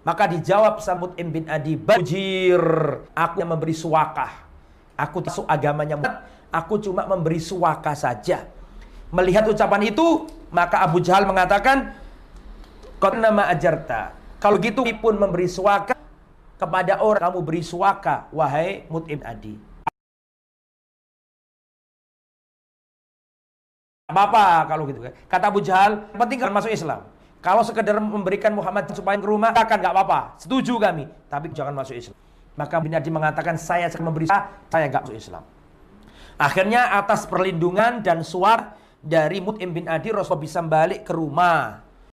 Maka 0.00 0.24
dijawab 0.30 0.80
Samud 0.80 1.12
bin 1.28 1.44
Adi, 1.50 1.76
"Bajir, 1.76 2.62
aku 3.12 3.34
yang 3.36 3.50
memberi 3.52 3.76
suaka. 3.76 4.48
Aku 4.96 5.20
masuk 5.20 5.44
agamanya 5.44 5.96
Muhammad, 6.00 6.24
aku 6.48 6.80
cuma 6.80 7.04
memberi 7.04 7.36
suaka 7.36 7.92
saja." 7.92 8.48
Melihat 9.12 9.44
ucapan 9.44 9.90
itu, 9.90 10.30
maka 10.54 10.80
Abu 10.80 11.04
Jahal 11.04 11.28
mengatakan, 11.28 11.92
"Kau 12.96 13.12
nama 13.12 13.50
ajarta." 13.52 14.16
Kalau 14.40 14.56
gitu 14.56 14.86
pun 15.02 15.20
memberi 15.20 15.44
suaka 15.44 15.99
kepada 16.60 17.00
orang 17.00 17.32
kamu 17.32 17.40
beri 17.40 17.62
suaka, 17.64 18.28
wahai 18.36 18.84
Mut'im 18.92 19.24
Adi. 19.24 19.56
Apa-apa 24.12 24.68
kalau 24.68 24.84
gitu 24.90 25.00
kan. 25.00 25.16
Kata 25.30 25.44
Abu 25.48 25.64
Jahal, 25.64 26.04
penting 26.12 26.36
kan 26.36 26.52
masuk 26.52 26.68
Islam. 26.68 27.08
Kalau 27.40 27.64
sekedar 27.64 27.96
memberikan 27.96 28.52
Muhammad 28.52 28.92
supaya 28.92 29.16
ke 29.16 29.24
rumah, 29.24 29.56
akan 29.56 29.76
nggak 29.80 29.94
apa-apa. 29.96 30.20
Setuju 30.36 30.76
kami. 30.76 31.08
Tapi 31.30 31.48
jangan 31.56 31.72
masuk 31.72 31.96
Islam. 31.96 32.18
Maka 32.58 32.76
bin 32.82 32.92
Adi 32.92 33.08
mengatakan, 33.08 33.56
saya 33.56 33.88
akan 33.88 34.02
memberi 34.12 34.28
saya 34.28 34.84
nggak 34.92 35.08
masuk 35.08 35.16
Islam. 35.16 35.42
Akhirnya 36.36 37.00
atas 37.00 37.24
perlindungan 37.24 38.04
dan 38.04 38.20
suara 38.20 38.76
dari 39.00 39.40
Mut'im 39.40 39.72
bin 39.72 39.88
Adi 39.88 40.12
Rasulullah 40.12 40.44
bisa 40.44 40.60
balik 40.60 41.08
ke 41.08 41.12
rumah 41.16 41.89